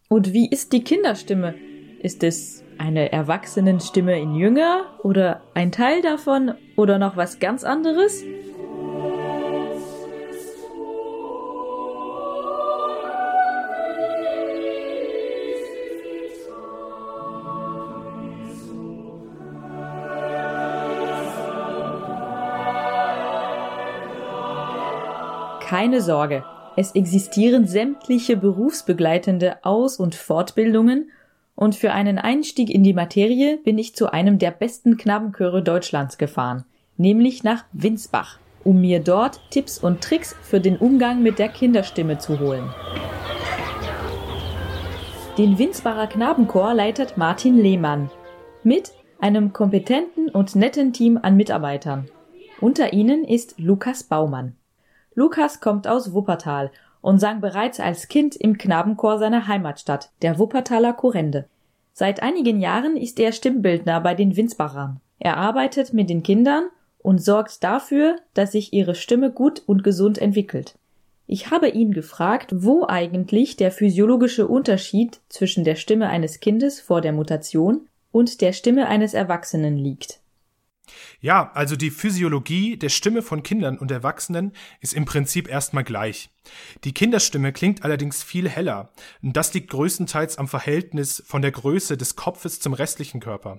Und 0.09 0.33
wie 0.33 0.49
ist 0.49 0.73
die 0.73 0.83
Kinderstimme? 0.83 1.55
Ist 2.01 2.23
es 2.23 2.65
eine 2.79 3.13
Erwachsenenstimme 3.13 4.19
in 4.19 4.35
Jünger 4.35 4.99
oder 5.03 5.43
ein 5.53 5.73
Teil 5.73 6.01
davon 6.01 6.55
oder 6.77 6.99
noch 6.99 7.17
was 7.17 7.41
ganz 7.41 7.65
anderes? 7.65 8.23
Keine 25.69 26.01
Sorge, 26.01 26.45
es 26.77 26.93
existieren 26.93 27.67
sämtliche 27.67 28.39
berufsbegleitende 28.39 29.67
Aus- 29.67 29.99
und 29.99 30.15
Fortbildungen 30.15 31.11
und 31.55 31.75
für 31.75 31.93
einen 31.93 32.17
Einstieg 32.17 32.71
in 32.71 32.83
die 32.83 32.95
Materie 32.95 33.59
bin 33.59 33.77
ich 33.77 33.95
zu 33.95 34.11
einem 34.11 34.39
der 34.39 34.51
besten 34.51 34.97
Knabenchöre 34.97 35.63
Deutschlands 35.63 36.17
gefahren, 36.17 36.65
nämlich 36.97 37.45
nach 37.45 37.67
Winsbach, 37.75 38.39
um 38.65 38.81
mir 38.81 39.01
dort 39.01 39.43
Tipps 39.51 39.77
und 39.77 40.01
Tricks 40.01 40.35
für 40.41 40.59
den 40.59 40.79
Umgang 40.79 41.23
mit 41.23 41.39
der 41.39 41.51
Kinderstimme 41.51 42.17
zu 42.17 42.41
holen. 42.41 42.73
Den 45.37 45.59
Winsbacher 45.59 46.07
Knabenchor 46.07 46.73
leitet 46.73 47.19
Martin 47.19 47.59
Lehmann 47.59 48.11
mit 48.63 48.93
einem 49.21 49.53
kompetenten 49.53 50.31
und 50.31 50.57
netten 50.57 50.95
Team 50.95 51.19
an 51.21 51.37
Mitarbeitern. 51.37 52.09
Unter 52.59 52.95
ihnen 52.95 53.25
ist 53.25 53.59
Lukas 53.59 54.03
Baumann. 54.03 54.58
Lukas 55.19 55.59
kommt 55.59 55.89
aus 55.89 56.13
Wuppertal 56.13 56.71
und 57.01 57.19
sang 57.19 57.41
bereits 57.41 57.81
als 57.81 58.07
Kind 58.07 58.37
im 58.37 58.57
Knabenchor 58.57 59.19
seiner 59.19 59.49
Heimatstadt, 59.49 60.13
der 60.23 60.39
Wuppertaler 60.39 60.93
Kurrende. 60.93 61.47
Seit 61.93 62.23
einigen 62.23 62.61
Jahren 62.61 62.97
ist 62.97 63.19
er 63.19 63.33
Stimmbildner 63.33 64.01
bei 64.01 64.15
den 64.15 64.37
Winsbachern. 64.37 65.01
Er 65.19 65.37
arbeitet 65.37 65.93
mit 65.93 66.09
den 66.09 66.23
Kindern 66.23 66.69
und 66.99 67.21
sorgt 67.21 67.65
dafür, 67.65 68.15
dass 68.35 68.53
sich 68.53 68.73
ihre 68.73 68.95
Stimme 68.95 69.33
gut 69.33 69.61
und 69.67 69.83
gesund 69.83 70.19
entwickelt. 70.19 70.77
Ich 71.27 71.51
habe 71.51 71.69
ihn 71.69 71.91
gefragt, 71.91 72.53
wo 72.55 72.87
eigentlich 72.87 73.57
der 73.57 73.73
physiologische 73.73 74.47
Unterschied 74.47 75.19
zwischen 75.29 75.65
der 75.65 75.75
Stimme 75.75 76.11
eines 76.11 76.39
Kindes 76.39 76.81
vor 76.81 77.01
der 77.01 77.13
Mutation 77.13 77.89
und 78.13 78.41
der 78.41 78.53
Stimme 78.53 78.87
eines 78.87 79.15
Erwachsenen 79.15 79.79
liegt. 79.79 80.18
Ja, 81.21 81.51
also 81.55 81.77
die 81.77 81.91
Physiologie 81.91 82.77
der 82.77 82.89
Stimme 82.89 83.23
von 83.23 83.43
Kindern 83.43 83.79
und 83.79 83.91
Erwachsenen 83.91 84.53
ist 84.81 84.95
im 84.95 85.05
Prinzip 85.05 85.49
erstmal 85.49 85.85
gleich. 85.85 86.31
Die 86.85 86.93
Kinderstimme 86.93 87.53
klingt 87.53 87.85
allerdings 87.85 88.23
viel 88.23 88.49
heller. 88.49 88.93
Und 89.23 89.37
das 89.37 89.53
liegt 89.55 89.71
größtenteils 89.71 90.39
am 90.39 90.49
Verhältnis 90.49 91.23
von 91.27 91.43
der 91.43 91.53
Größe 91.53 91.97
des 91.97 92.17
Kopfes 92.17 92.61
zum 92.61 92.73
restlichen 92.73 93.21
Körper. 93.21 93.59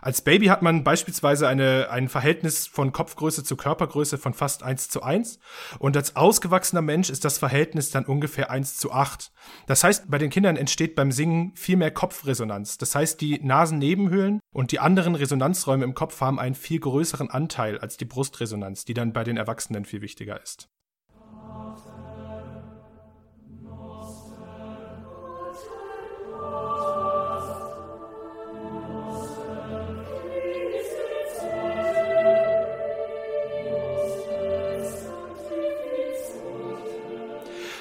Als 0.00 0.22
Baby 0.22 0.46
hat 0.46 0.62
man 0.62 0.84
beispielsweise 0.84 1.48
eine, 1.48 1.88
ein 1.90 2.08
Verhältnis 2.08 2.66
von 2.66 2.92
Kopfgröße 2.92 3.44
zu 3.44 3.56
Körpergröße 3.56 4.18
von 4.18 4.34
fast 4.34 4.62
1 4.62 4.88
zu 4.88 5.02
1 5.02 5.38
und 5.78 5.96
als 5.96 6.16
ausgewachsener 6.16 6.82
Mensch 6.82 7.10
ist 7.10 7.24
das 7.24 7.38
Verhältnis 7.38 7.90
dann 7.90 8.04
ungefähr 8.04 8.50
1 8.50 8.76
zu 8.76 8.92
8. 8.92 9.32
Das 9.66 9.84
heißt, 9.84 10.10
bei 10.10 10.18
den 10.18 10.30
Kindern 10.30 10.56
entsteht 10.56 10.94
beim 10.94 11.12
Singen 11.12 11.52
viel 11.54 11.76
mehr 11.76 11.90
Kopfresonanz. 11.90 12.78
Das 12.78 12.94
heißt, 12.94 13.20
die 13.20 13.40
Nasennebenhöhlen 13.42 14.40
und 14.52 14.72
die 14.72 14.80
anderen 14.80 15.14
Resonanzräume 15.14 15.84
im 15.84 15.94
Kopf 15.94 16.20
haben 16.20 16.38
einen 16.38 16.54
viel 16.54 16.80
größeren 16.80 17.30
Anteil 17.30 17.78
als 17.78 17.96
die 17.96 18.04
Brustresonanz, 18.04 18.84
die 18.84 18.94
dann 18.94 19.12
bei 19.12 19.24
den 19.24 19.36
Erwachsenen 19.36 19.84
viel 19.84 20.02
wichtiger 20.02 20.40
ist. 20.42 20.68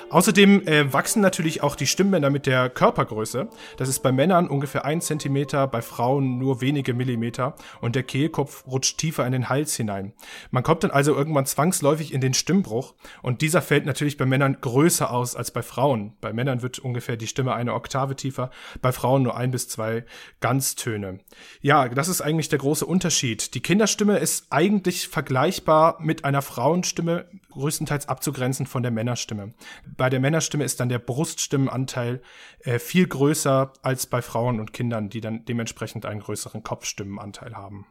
Außerdem 0.10 0.68
äh, 0.68 0.94
wachsen 0.94 1.22
natürlich 1.22 1.64
auch 1.64 1.76
die 1.76 1.88
Stimmbänder 1.88 2.30
mit 2.30 2.46
der 2.46 2.70
Körpergröße. 2.70 3.50
Das 3.78 3.90
ist 3.90 4.00
bei 4.00 4.12
Männern 4.12 4.48
ungefähr 4.48 4.86
ein 4.86 5.02
Zentimeter, 5.02 5.68
bei 5.68 5.82
Frauen 5.82 6.38
nur 6.38 6.62
wenige 6.62 6.94
Millimeter 6.94 7.56
und 7.82 7.96
der 7.96 8.04
Kehlkopf 8.04 8.68
rutscht 8.68 9.00
tiefer 9.00 9.26
in 9.26 9.32
den 9.32 9.50
Hals 9.50 9.76
hinein. 9.76 10.14
Man 10.52 10.64
kommt 10.64 10.84
dann 10.84 10.92
also 10.92 11.16
irgendwann 11.16 11.48
zwangsläufig 11.48 12.14
in 12.14 12.22
den 12.22 12.36
Stimmbruch 12.36 12.94
und 13.24 13.42
dieser 13.42 13.64
fällt 13.64 13.88
natürlich 13.88 14.16
bei 14.16 14.26
Männern 14.28 14.58
größer 14.62 15.12
aus 15.12 15.36
als 15.36 15.50
bei 15.50 15.64
Frauen. 15.64 16.14
Bei 16.22 16.34
Männern 16.34 16.62
wird 16.62 16.78
ungefähr 16.80 17.18
die 17.18 17.28
Stimme 17.28 17.56
eine 17.56 17.74
Oktave 17.74 18.16
tiefer, 18.16 18.52
bei 18.82 18.92
Frauen 18.92 19.24
nur 19.24 19.36
ein 19.36 19.50
bis 19.50 19.68
zwei 19.68 20.06
Ganztöne. 20.40 21.20
Ja, 21.62 21.90
das 21.90 22.10
ist 22.10 22.22
eigentlich 22.22 22.50
der 22.50 22.60
große 22.60 22.86
Unterschied. 22.86 23.56
Die 23.56 23.62
Kinderstimme 23.62 24.20
ist 24.20 24.48
eigentlich 24.52 25.08
vergleichbar 25.08 25.98
mit 26.00 26.26
einer 26.26 26.44
Frauenstimme, 26.44 27.26
größtenteils 27.52 28.08
abzugrenzen 28.08 28.68
von 28.68 28.84
der 28.84 28.92
Männerstimme. 28.92 29.54
Bei 29.98 30.10
der 30.10 30.20
Männerstimme 30.20 30.64
ist 30.64 30.80
dann 30.80 30.90
der 30.90 31.00
Bruststimmenanteil 31.00 32.22
äh, 32.60 32.80
viel 32.80 33.08
größer 33.08 33.72
als 33.82 34.06
bei 34.08 34.22
Frauen 34.22 34.60
und 34.60 34.74
Kindern, 34.74 35.10
die 35.10 35.22
dann 35.22 35.46
dementsprechend 35.46 36.06
einen 36.06 36.20
größeren 36.20 36.64
Kopfstimmenanteil 36.64 37.56
haben. 37.56 37.86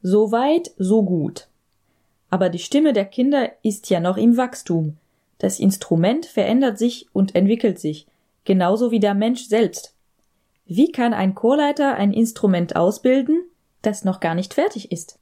So 0.00 0.32
weit, 0.32 0.70
so 0.78 1.02
gut. 1.04 1.48
Aber 2.30 2.48
die 2.48 2.58
Stimme 2.58 2.92
der 2.92 3.04
Kinder 3.04 3.52
ist 3.62 3.90
ja 3.90 4.00
noch 4.00 4.16
im 4.16 4.36
Wachstum. 4.36 4.96
Das 5.38 5.60
Instrument 5.60 6.26
verändert 6.26 6.78
sich 6.78 7.06
und 7.12 7.34
entwickelt 7.34 7.78
sich, 7.78 8.06
genauso 8.44 8.90
wie 8.90 9.00
der 9.00 9.14
Mensch 9.14 9.44
selbst. 9.46 9.94
Wie 10.66 10.90
kann 10.90 11.12
ein 11.12 11.34
Chorleiter 11.34 11.94
ein 11.94 12.12
Instrument 12.12 12.76
ausbilden, 12.76 13.42
das 13.82 14.04
noch 14.04 14.20
gar 14.20 14.34
nicht 14.34 14.54
fertig 14.54 14.90
ist? 14.90 15.18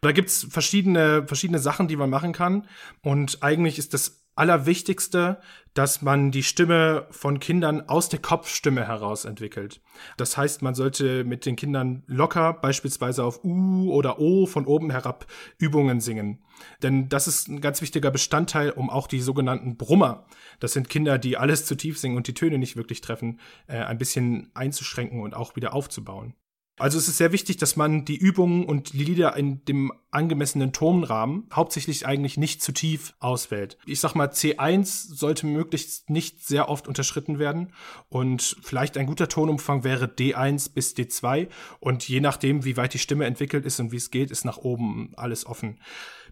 Da 0.00 0.12
gibt's 0.12 0.46
verschiedene, 0.48 1.26
verschiedene 1.26 1.58
Sachen, 1.58 1.88
die 1.88 1.96
man 1.96 2.10
machen 2.10 2.32
kann. 2.32 2.68
Und 3.02 3.42
eigentlich 3.42 3.78
ist 3.78 3.94
das 3.94 4.22
Allerwichtigste, 4.38 5.40
dass 5.74 6.02
man 6.02 6.30
die 6.30 6.42
Stimme 6.42 7.06
von 7.10 7.40
Kindern 7.40 7.88
aus 7.88 8.08
der 8.08 8.20
Kopfstimme 8.20 8.86
heraus 8.86 9.24
entwickelt. 9.24 9.80
Das 10.16 10.36
heißt, 10.36 10.62
man 10.62 10.74
sollte 10.74 11.24
mit 11.24 11.46
den 11.46 11.56
Kindern 11.56 12.02
locker 12.06 12.52
beispielsweise 12.52 13.24
auf 13.24 13.44
U 13.44 13.92
oder 13.92 14.18
O 14.18 14.46
von 14.46 14.66
oben 14.66 14.90
herab 14.90 15.26
Übungen 15.58 16.00
singen. 16.00 16.42
Denn 16.82 17.08
das 17.08 17.28
ist 17.28 17.48
ein 17.48 17.60
ganz 17.60 17.80
wichtiger 17.80 18.10
Bestandteil, 18.10 18.70
um 18.70 18.90
auch 18.90 19.06
die 19.06 19.20
sogenannten 19.20 19.76
Brummer, 19.76 20.26
das 20.60 20.72
sind 20.72 20.88
Kinder, 20.88 21.18
die 21.18 21.36
alles 21.36 21.66
zu 21.66 21.76
tief 21.76 21.98
singen 21.98 22.16
und 22.16 22.26
die 22.26 22.34
Töne 22.34 22.58
nicht 22.58 22.76
wirklich 22.76 23.00
treffen, 23.00 23.40
äh, 23.66 23.78
ein 23.78 23.98
bisschen 23.98 24.50
einzuschränken 24.54 25.20
und 25.20 25.34
auch 25.34 25.56
wieder 25.56 25.74
aufzubauen. 25.74 26.34
Also 26.78 26.98
es 26.98 27.08
ist 27.08 27.16
sehr 27.16 27.32
wichtig, 27.32 27.56
dass 27.56 27.76
man 27.76 28.04
die 28.04 28.16
Übungen 28.16 28.64
und 28.64 28.92
die 28.92 29.04
Lieder 29.04 29.36
in 29.36 29.64
dem 29.64 29.92
angemessenen 30.10 30.72
Tonrahmen 30.72 31.48
hauptsächlich 31.52 32.06
eigentlich 32.06 32.36
nicht 32.36 32.62
zu 32.62 32.72
tief 32.72 33.14
auswählt. 33.18 33.78
Ich 33.84 34.00
sag 34.00 34.14
mal, 34.14 34.28
C1 34.28 35.14
sollte 35.14 35.46
möglichst 35.46 36.08
nicht 36.08 36.46
sehr 36.46 36.68
oft 36.68 36.88
unterschritten 36.88 37.38
werden 37.38 37.72
und 38.08 38.56
vielleicht 38.62 38.96
ein 38.96 39.06
guter 39.06 39.28
Tonumfang 39.28 39.84
wäre 39.84 40.06
D1 40.06 40.72
bis 40.72 40.94
D2 40.94 41.48
und 41.80 42.08
je 42.08 42.20
nachdem, 42.20 42.64
wie 42.64 42.76
weit 42.76 42.94
die 42.94 42.98
Stimme 42.98 43.26
entwickelt 43.26 43.66
ist 43.66 43.80
und 43.80 43.92
wie 43.92 43.96
es 43.96 44.10
geht, 44.10 44.30
ist 44.30 44.44
nach 44.44 44.58
oben 44.58 45.12
alles 45.16 45.46
offen. 45.46 45.78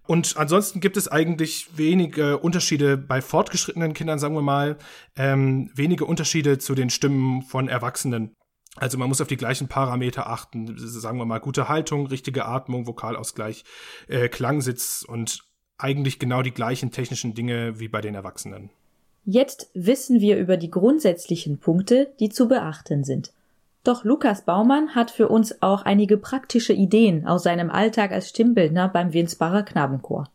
Und 0.06 0.36
ansonsten 0.36 0.80
gibt 0.80 0.96
es 0.96 1.08
eigentlich 1.08 1.76
wenige 1.76 2.38
Unterschiede 2.38 2.96
bei 2.96 3.20
fortgeschrittenen 3.20 3.92
Kindern, 3.92 4.20
sagen 4.20 4.36
wir 4.36 4.42
mal, 4.42 4.78
ähm, 5.16 5.70
wenige 5.74 6.04
Unterschiede 6.04 6.58
zu 6.58 6.76
den 6.76 6.90
Stimmen 6.90 7.42
von 7.42 7.68
Erwachsenen. 7.68 8.32
Also 8.76 8.98
man 8.98 9.08
muss 9.08 9.20
auf 9.20 9.28
die 9.28 9.36
gleichen 9.36 9.68
Parameter 9.68 10.28
achten, 10.28 10.74
sagen 10.76 11.18
wir 11.18 11.24
mal 11.24 11.38
gute 11.38 11.68
Haltung, 11.68 12.06
richtige 12.06 12.44
Atmung, 12.44 12.86
Vokalausgleich, 12.86 13.64
äh, 14.08 14.28
Klangsitz 14.28 15.04
und 15.06 15.40
eigentlich 15.78 16.18
genau 16.18 16.42
die 16.42 16.52
gleichen 16.52 16.90
technischen 16.90 17.34
Dinge 17.34 17.80
wie 17.80 17.88
bei 17.88 18.00
den 18.00 18.14
Erwachsenen. 18.14 18.70
Jetzt 19.24 19.70
wissen 19.74 20.20
wir 20.20 20.38
über 20.38 20.56
die 20.56 20.70
grundsätzlichen 20.70 21.58
Punkte, 21.58 22.12
die 22.20 22.28
zu 22.28 22.48
beachten 22.48 23.02
sind. 23.02 23.32
Doch 23.82 24.04
Lukas 24.04 24.44
Baumann 24.44 24.94
hat 24.94 25.10
für 25.10 25.28
uns 25.28 25.62
auch 25.62 25.82
einige 25.82 26.16
praktische 26.16 26.72
Ideen 26.72 27.26
aus 27.26 27.42
seinem 27.42 27.70
Alltag 27.70 28.12
als 28.12 28.28
Stimmbildner 28.28 28.88
beim 28.88 29.12
Winsbacher 29.12 29.62
Knabenchor. 29.62 30.28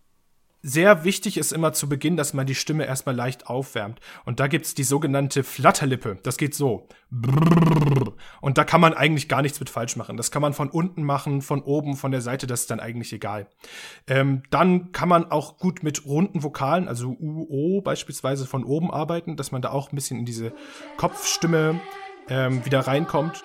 Sehr 0.64 1.04
wichtig 1.04 1.38
ist 1.38 1.54
immer 1.54 1.74
zu 1.74 1.90
Beginn, 1.90 2.18
dass 2.18 2.34
man 2.34 2.46
die 2.46 2.56
Stimme 2.56 2.86
erstmal 2.86 3.16
leicht 3.16 3.48
aufwärmt. 3.48 4.00
Und 4.26 4.40
da 4.40 4.48
gibt's 4.48 4.76
die 4.76 4.84
sogenannte 4.84 5.44
Flatterlippe. 5.44 6.20
Das 6.22 6.38
geht 6.38 6.54
so. 6.54 6.88
Und 8.42 8.58
da 8.58 8.64
kann 8.64 8.80
man 8.80 8.94
eigentlich 8.94 9.28
gar 9.28 9.42
nichts 9.42 9.60
mit 9.60 9.70
falsch 9.70 9.96
machen. 9.96 10.18
Das 10.18 10.30
kann 10.30 10.42
man 10.42 10.54
von 10.54 10.70
unten 10.70 11.04
machen, 11.04 11.42
von 11.42 11.62
oben, 11.62 11.96
von 11.96 12.12
der 12.12 12.22
Seite, 12.22 12.46
das 12.46 12.62
ist 12.62 12.72
dann 12.72 12.80
eigentlich 12.80 13.12
egal. 13.12 13.48
Ähm, 14.08 14.44
dann 14.52 14.92
kann 14.92 15.10
man 15.10 15.32
auch 15.32 15.58
gut 15.58 15.82
mit 15.82 16.06
runden 16.06 16.44
Vokalen, 16.44 16.88
also 16.88 17.10
U, 17.10 17.48
O 17.50 17.82
beispielsweise 17.82 18.46
von 18.46 18.64
oben 18.64 18.92
arbeiten, 18.92 19.38
dass 19.38 19.52
man 19.52 19.62
da 19.62 19.72
auch 19.72 19.92
ein 19.92 19.96
bisschen 19.96 20.20
in 20.20 20.26
diese 20.26 20.54
Kopfstimme 20.98 21.82
ähm, 22.30 22.64
wieder 22.66 22.82
reinkommt. 22.82 23.44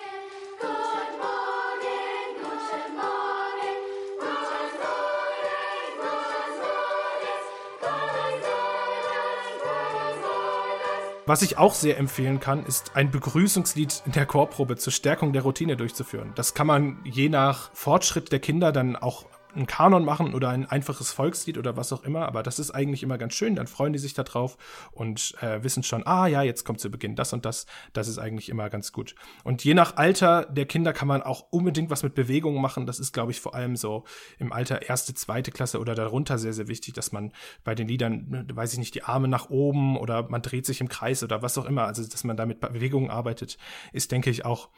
Was 11.27 11.41
ich 11.41 11.57
auch 11.57 11.73
sehr 11.73 11.97
empfehlen 11.97 12.39
kann, 12.39 12.65
ist 12.65 12.95
ein 12.95 13.11
Begrüßungslied 13.11 14.03
in 14.05 14.13
der 14.13 14.25
Chorprobe 14.25 14.77
zur 14.77 14.93
Stärkung 14.93 15.33
der 15.33 15.41
Routine 15.41 15.75
durchzuführen. 15.75 16.31
Das 16.35 16.53
kann 16.53 16.67
man 16.67 16.99
je 17.03 17.27
nach 17.27 17.69
Fortschritt 17.73 18.31
der 18.31 18.39
Kinder 18.39 18.71
dann 18.71 18.95
auch 18.95 19.25
einen 19.57 19.67
Kanon 19.67 20.05
machen 20.05 20.33
oder 20.33 20.49
ein 20.49 20.65
einfaches 20.65 21.11
Volkslied 21.11 21.57
oder 21.57 21.75
was 21.75 21.91
auch 21.91 22.03
immer, 22.03 22.27
aber 22.27 22.43
das 22.43 22.59
ist 22.59 22.71
eigentlich 22.71 23.03
immer 23.03 23.17
ganz 23.17 23.33
schön, 23.33 23.55
dann 23.55 23.67
freuen 23.67 23.93
die 23.93 23.99
sich 23.99 24.13
da 24.13 24.23
drauf 24.23 24.57
und 24.91 25.35
äh, 25.41 25.63
wissen 25.63 25.83
schon, 25.83 26.05
ah 26.05 26.27
ja, 26.27 26.41
jetzt 26.41 26.63
kommt 26.63 26.79
zu 26.79 26.89
Beginn 26.89 27.15
das 27.15 27.33
und 27.33 27.45
das, 27.45 27.65
das 27.93 28.07
ist 28.07 28.19
eigentlich 28.19 28.49
immer 28.49 28.69
ganz 28.69 28.91
gut. 28.91 29.15
Und 29.43 29.63
je 29.63 29.73
nach 29.73 29.97
Alter 29.97 30.45
der 30.45 30.65
Kinder 30.65 30.93
kann 30.93 31.07
man 31.07 31.21
auch 31.21 31.47
unbedingt 31.51 31.89
was 31.89 32.03
mit 32.03 32.15
Bewegungen 32.15 32.61
machen, 32.61 32.85
das 32.85 32.99
ist, 32.99 33.13
glaube 33.13 33.31
ich, 33.31 33.41
vor 33.41 33.55
allem 33.55 33.75
so 33.75 34.05
im 34.39 34.53
Alter 34.53 34.83
erste, 34.83 35.13
zweite 35.13 35.51
Klasse 35.51 35.79
oder 35.79 35.95
darunter 35.95 36.37
sehr, 36.37 36.53
sehr 36.53 36.67
wichtig, 36.67 36.93
dass 36.93 37.11
man 37.11 37.33
bei 37.63 37.75
den 37.75 37.87
Liedern, 37.87 38.27
ne, 38.29 38.47
weiß 38.51 38.73
ich 38.73 38.79
nicht, 38.79 38.95
die 38.95 39.03
Arme 39.03 39.27
nach 39.27 39.49
oben 39.49 39.97
oder 39.97 40.29
man 40.29 40.41
dreht 40.41 40.65
sich 40.65 40.81
im 40.81 40.89
Kreis 40.89 41.23
oder 41.23 41.41
was 41.41 41.57
auch 41.57 41.65
immer, 41.65 41.85
also 41.85 42.07
dass 42.07 42.23
man 42.23 42.37
da 42.37 42.45
mit 42.45 42.59
Bewegungen 42.59 43.09
arbeitet, 43.09 43.57
ist, 43.93 44.11
denke 44.11 44.29
ich, 44.29 44.45
auch 44.45 44.69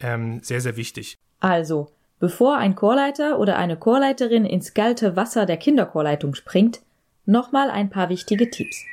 ähm, 0.00 0.40
sehr, 0.42 0.60
sehr 0.60 0.76
wichtig. 0.76 1.18
Also, 1.40 1.88
Bevor 2.18 2.56
ein 2.56 2.74
Chorleiter 2.74 3.38
oder 3.38 3.56
eine 3.56 3.76
Chorleiterin 3.76 4.46
ins 4.46 4.72
kalte 4.72 5.16
Wasser 5.16 5.44
der 5.44 5.58
Kinderchorleitung 5.58 6.34
springt, 6.34 6.80
nochmal 7.26 7.70
ein 7.70 7.90
paar 7.90 8.08
wichtige 8.08 8.50
Tipps. 8.50 8.84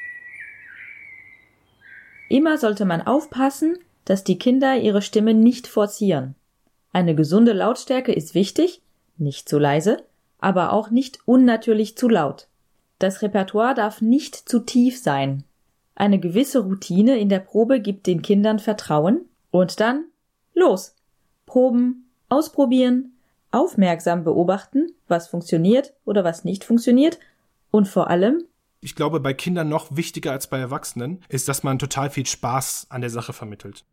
Immer 2.30 2.58
sollte 2.58 2.84
man 2.84 3.02
aufpassen, 3.02 3.78
dass 4.06 4.24
die 4.24 4.38
Kinder 4.38 4.76
ihre 4.76 5.02
Stimme 5.02 5.34
nicht 5.34 5.68
forcieren. 5.68 6.36
Eine 6.92 7.16
gesunde 7.16 7.54
Lautstärke 7.54 8.12
ist 8.12 8.36
wichtig, 8.36 8.82
nicht 9.18 9.48
zu 9.48 9.58
leise, 9.58 10.04
aber 10.40 10.74
auch 10.74 10.90
nicht 10.90 11.20
unnatürlich 11.26 11.96
zu 11.96 12.10
laut. 12.10 12.48
Das 13.00 13.22
Repertoire 13.22 13.74
darf 13.74 14.02
nicht 14.02 14.36
zu 14.36 14.60
tief 14.60 15.02
sein. 15.02 15.46
Eine 15.96 16.20
gewisse 16.20 16.60
Routine 16.60 17.18
in 17.18 17.30
der 17.30 17.40
Probe 17.40 17.80
gibt 17.80 18.08
den 18.08 18.22
Kindern 18.22 18.60
Vertrauen 18.60 19.22
und 19.52 19.80
dann 19.80 20.06
los. 20.54 20.96
Proben, 21.46 22.10
ausprobieren, 22.30 23.13
aufmerksam 23.54 24.24
beobachten, 24.24 24.92
was 25.08 25.28
funktioniert 25.28 25.94
oder 26.06 26.24
was 26.24 26.44
nicht 26.44 26.64
funktioniert 26.64 27.20
und 27.72 27.88
vor 27.88 28.10
allem 28.10 28.44
ich 28.84 28.96
glaube, 28.96 29.22
bei 29.22 29.34
Kindern 29.34 29.70
noch 29.70 29.96
wichtiger 29.96 30.34
als 30.34 30.48
bei 30.48 30.60
Erwachsenen 30.60 31.24
ist, 31.30 31.48
dass 31.48 31.64
man 31.64 31.80
total 31.80 32.10
viel 32.10 32.26
Spaß 32.26 32.88
an 32.90 33.00
der 33.00 33.10
Sache 33.10 33.32
vermittelt. 33.32 33.86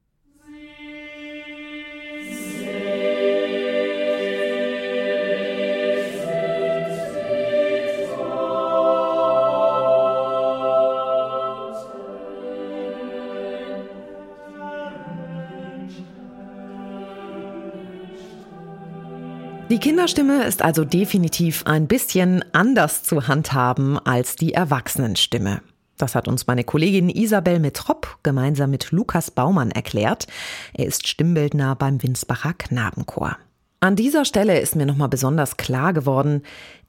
Die 19.71 19.79
Kinderstimme 19.79 20.43
ist 20.43 20.63
also 20.63 20.85
definitiv 20.85 21.65
ein 21.65 21.87
bisschen 21.87 22.45
anders 22.53 23.05
zu 23.05 23.29
handhaben 23.29 24.01
als 24.01 24.35
die 24.35 24.53
Erwachsenenstimme. 24.53 25.63
Das 25.97 26.17
hat 26.17 26.27
uns 26.27 26.49
meine 26.49 26.65
Kollegin 26.65 27.09
Isabel 27.09 27.61
Metrop 27.61 28.19
gemeinsam 28.25 28.73
mit 28.73 28.91
Lukas 28.91 29.31
Baumann 29.31 29.71
erklärt. 29.71 30.27
Er 30.75 30.87
ist 30.87 31.07
Stimmbildner 31.07 31.77
beim 31.77 32.03
Winsbacher 32.03 32.53
Knabenchor. 32.55 33.37
An 33.79 33.95
dieser 33.95 34.25
Stelle 34.25 34.59
ist 34.59 34.75
mir 34.75 34.87
nochmal 34.87 35.09
besonders 35.09 35.57
klar 35.57 35.93
geworden, 35.93 36.43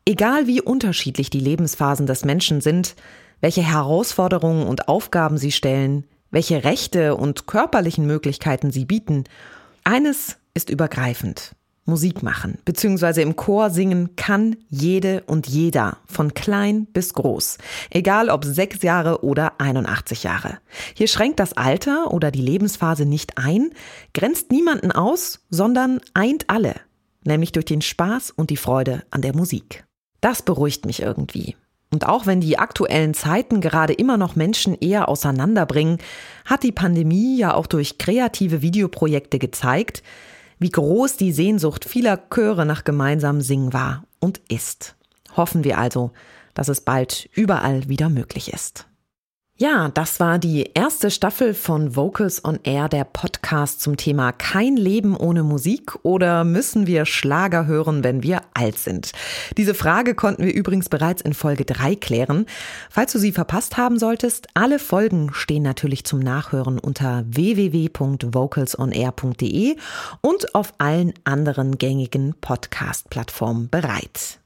egal 0.05 0.47
wie 0.47 0.59
unterschiedlich 0.59 1.29
die 1.29 1.39
Lebensphasen 1.39 2.07
des 2.07 2.25
Menschen 2.25 2.61
sind, 2.61 2.95
welche 3.41 3.61
Herausforderungen 3.61 4.65
und 4.65 4.87
Aufgaben 4.87 5.37
sie 5.37 5.51
stellen, 5.51 6.05
welche 6.31 6.63
Rechte 6.63 7.15
und 7.15 7.45
körperlichen 7.45 8.07
Möglichkeiten 8.07 8.71
sie 8.71 8.85
bieten, 8.85 9.25
eines 9.83 10.37
ist 10.55 10.71
übergreifend. 10.71 11.53
Musik 11.85 12.21
machen 12.21 12.59
bzw. 12.65 13.21
im 13.21 13.35
Chor 13.35 13.69
singen 13.69 14.15
kann 14.15 14.55
jede 14.69 15.23
und 15.25 15.47
jeder, 15.47 15.97
von 16.05 16.33
klein 16.33 16.85
bis 16.85 17.13
groß, 17.13 17.57
egal 17.89 18.29
ob 18.29 18.45
sechs 18.45 18.83
Jahre 18.83 19.23
oder 19.23 19.59
81 19.59 20.23
Jahre. 20.23 20.59
Hier 20.93 21.07
schränkt 21.07 21.39
das 21.39 21.53
Alter 21.53 22.13
oder 22.13 22.31
die 22.31 22.41
Lebensphase 22.41 23.05
nicht 23.05 23.37
ein, 23.37 23.71
grenzt 24.13 24.51
niemanden 24.51 24.91
aus, 24.91 25.39
sondern 25.49 25.99
eint 26.13 26.49
alle, 26.49 26.75
nämlich 27.23 27.51
durch 27.51 27.65
den 27.65 27.81
Spaß 27.81 28.31
und 28.31 28.51
die 28.51 28.57
Freude 28.57 29.03
an 29.09 29.21
der 29.21 29.35
Musik. 29.35 29.83
Das 30.21 30.43
beruhigt 30.43 30.85
mich 30.85 31.01
irgendwie. 31.01 31.55
Und 31.93 32.07
auch 32.07 32.25
wenn 32.25 32.39
die 32.39 32.57
aktuellen 32.57 33.13
Zeiten 33.13 33.59
gerade 33.59 33.91
immer 33.91 34.15
noch 34.15 34.37
Menschen 34.37 34.75
eher 34.79 35.09
auseinanderbringen, 35.09 35.97
hat 36.45 36.63
die 36.63 36.71
Pandemie 36.71 37.37
ja 37.37 37.53
auch 37.53 37.67
durch 37.67 37.97
kreative 37.97 38.61
Videoprojekte 38.61 39.39
gezeigt, 39.39 40.01
wie 40.61 40.69
groß 40.69 41.17
die 41.17 41.31
Sehnsucht 41.31 41.85
vieler 41.85 42.17
Chöre 42.29 42.67
nach 42.67 42.83
gemeinsamem 42.83 43.41
Singen 43.41 43.73
war 43.73 44.05
und 44.19 44.39
ist. 44.47 44.95
Hoffen 45.35 45.63
wir 45.63 45.79
also, 45.79 46.11
dass 46.53 46.69
es 46.69 46.81
bald 46.81 47.27
überall 47.33 47.89
wieder 47.89 48.09
möglich 48.09 48.53
ist. 48.53 48.87
Ja, 49.61 49.89
das 49.89 50.19
war 50.19 50.39
die 50.39 50.71
erste 50.73 51.11
Staffel 51.11 51.53
von 51.53 51.95
Vocals 51.95 52.43
on 52.43 52.59
Air, 52.63 52.89
der 52.89 53.03
Podcast 53.03 53.79
zum 53.79 53.95
Thema 53.95 54.31
Kein 54.31 54.75
Leben 54.75 55.15
ohne 55.15 55.43
Musik 55.43 55.99
oder 56.01 56.43
müssen 56.43 56.87
wir 56.87 57.05
Schlager 57.05 57.67
hören, 57.67 58.03
wenn 58.03 58.23
wir 58.23 58.41
alt 58.55 58.79
sind? 58.79 59.11
Diese 59.57 59.75
Frage 59.75 60.15
konnten 60.15 60.45
wir 60.45 60.53
übrigens 60.55 60.89
bereits 60.89 61.21
in 61.21 61.35
Folge 61.35 61.63
3 61.63 61.95
klären. 61.95 62.47
Falls 62.89 63.11
du 63.11 63.19
sie 63.19 63.31
verpasst 63.31 63.77
haben 63.77 63.99
solltest, 63.99 64.47
alle 64.55 64.79
Folgen 64.79 65.31
stehen 65.31 65.61
natürlich 65.61 66.05
zum 66.05 66.21
Nachhören 66.21 66.79
unter 66.79 67.23
www.vocalsonair.de 67.27 69.75
und 70.21 70.55
auf 70.55 70.73
allen 70.79 71.13
anderen 71.23 71.77
gängigen 71.77 72.33
Podcast-Plattformen 72.41 73.69
bereit. 73.69 74.40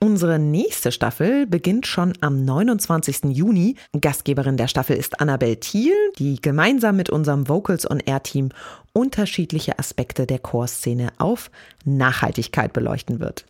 Unsere 0.00 0.38
nächste 0.38 0.92
Staffel 0.92 1.46
beginnt 1.46 1.86
schon 1.86 2.12
am 2.20 2.44
29. 2.44 3.24
Juni. 3.30 3.76
Gastgeberin 3.98 4.56
der 4.56 4.68
Staffel 4.68 4.96
ist 4.96 5.20
Annabel 5.20 5.56
Thiel, 5.56 5.94
die 6.18 6.40
gemeinsam 6.40 6.96
mit 6.96 7.10
unserem 7.10 7.48
Vocals 7.48 7.90
on 7.90 8.00
Air 8.00 8.22
Team 8.22 8.50
unterschiedliche 8.92 9.78
Aspekte 9.78 10.26
der 10.26 10.38
Chorszene 10.38 11.08
auf 11.18 11.50
Nachhaltigkeit 11.84 12.72
beleuchten 12.72 13.18
wird. 13.18 13.44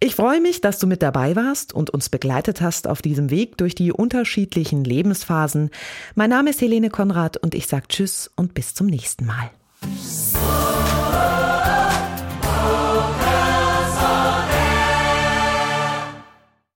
Ich 0.00 0.14
freue 0.14 0.40
mich, 0.40 0.60
dass 0.60 0.78
du 0.78 0.86
mit 0.86 1.02
dabei 1.02 1.34
warst 1.34 1.72
und 1.72 1.90
uns 1.90 2.08
begleitet 2.08 2.60
hast 2.60 2.86
auf 2.86 3.00
diesem 3.00 3.30
Weg 3.30 3.56
durch 3.56 3.74
die 3.74 3.92
unterschiedlichen 3.92 4.84
Lebensphasen. 4.84 5.70
Mein 6.14 6.30
Name 6.30 6.50
ist 6.50 6.60
Helene 6.60 6.90
Konrad 6.90 7.38
und 7.38 7.54
ich 7.54 7.66
sage 7.66 7.88
Tschüss 7.88 8.30
und 8.36 8.54
bis 8.54 8.74
zum 8.74 8.86
nächsten 8.86 9.24
Mal. 9.24 9.50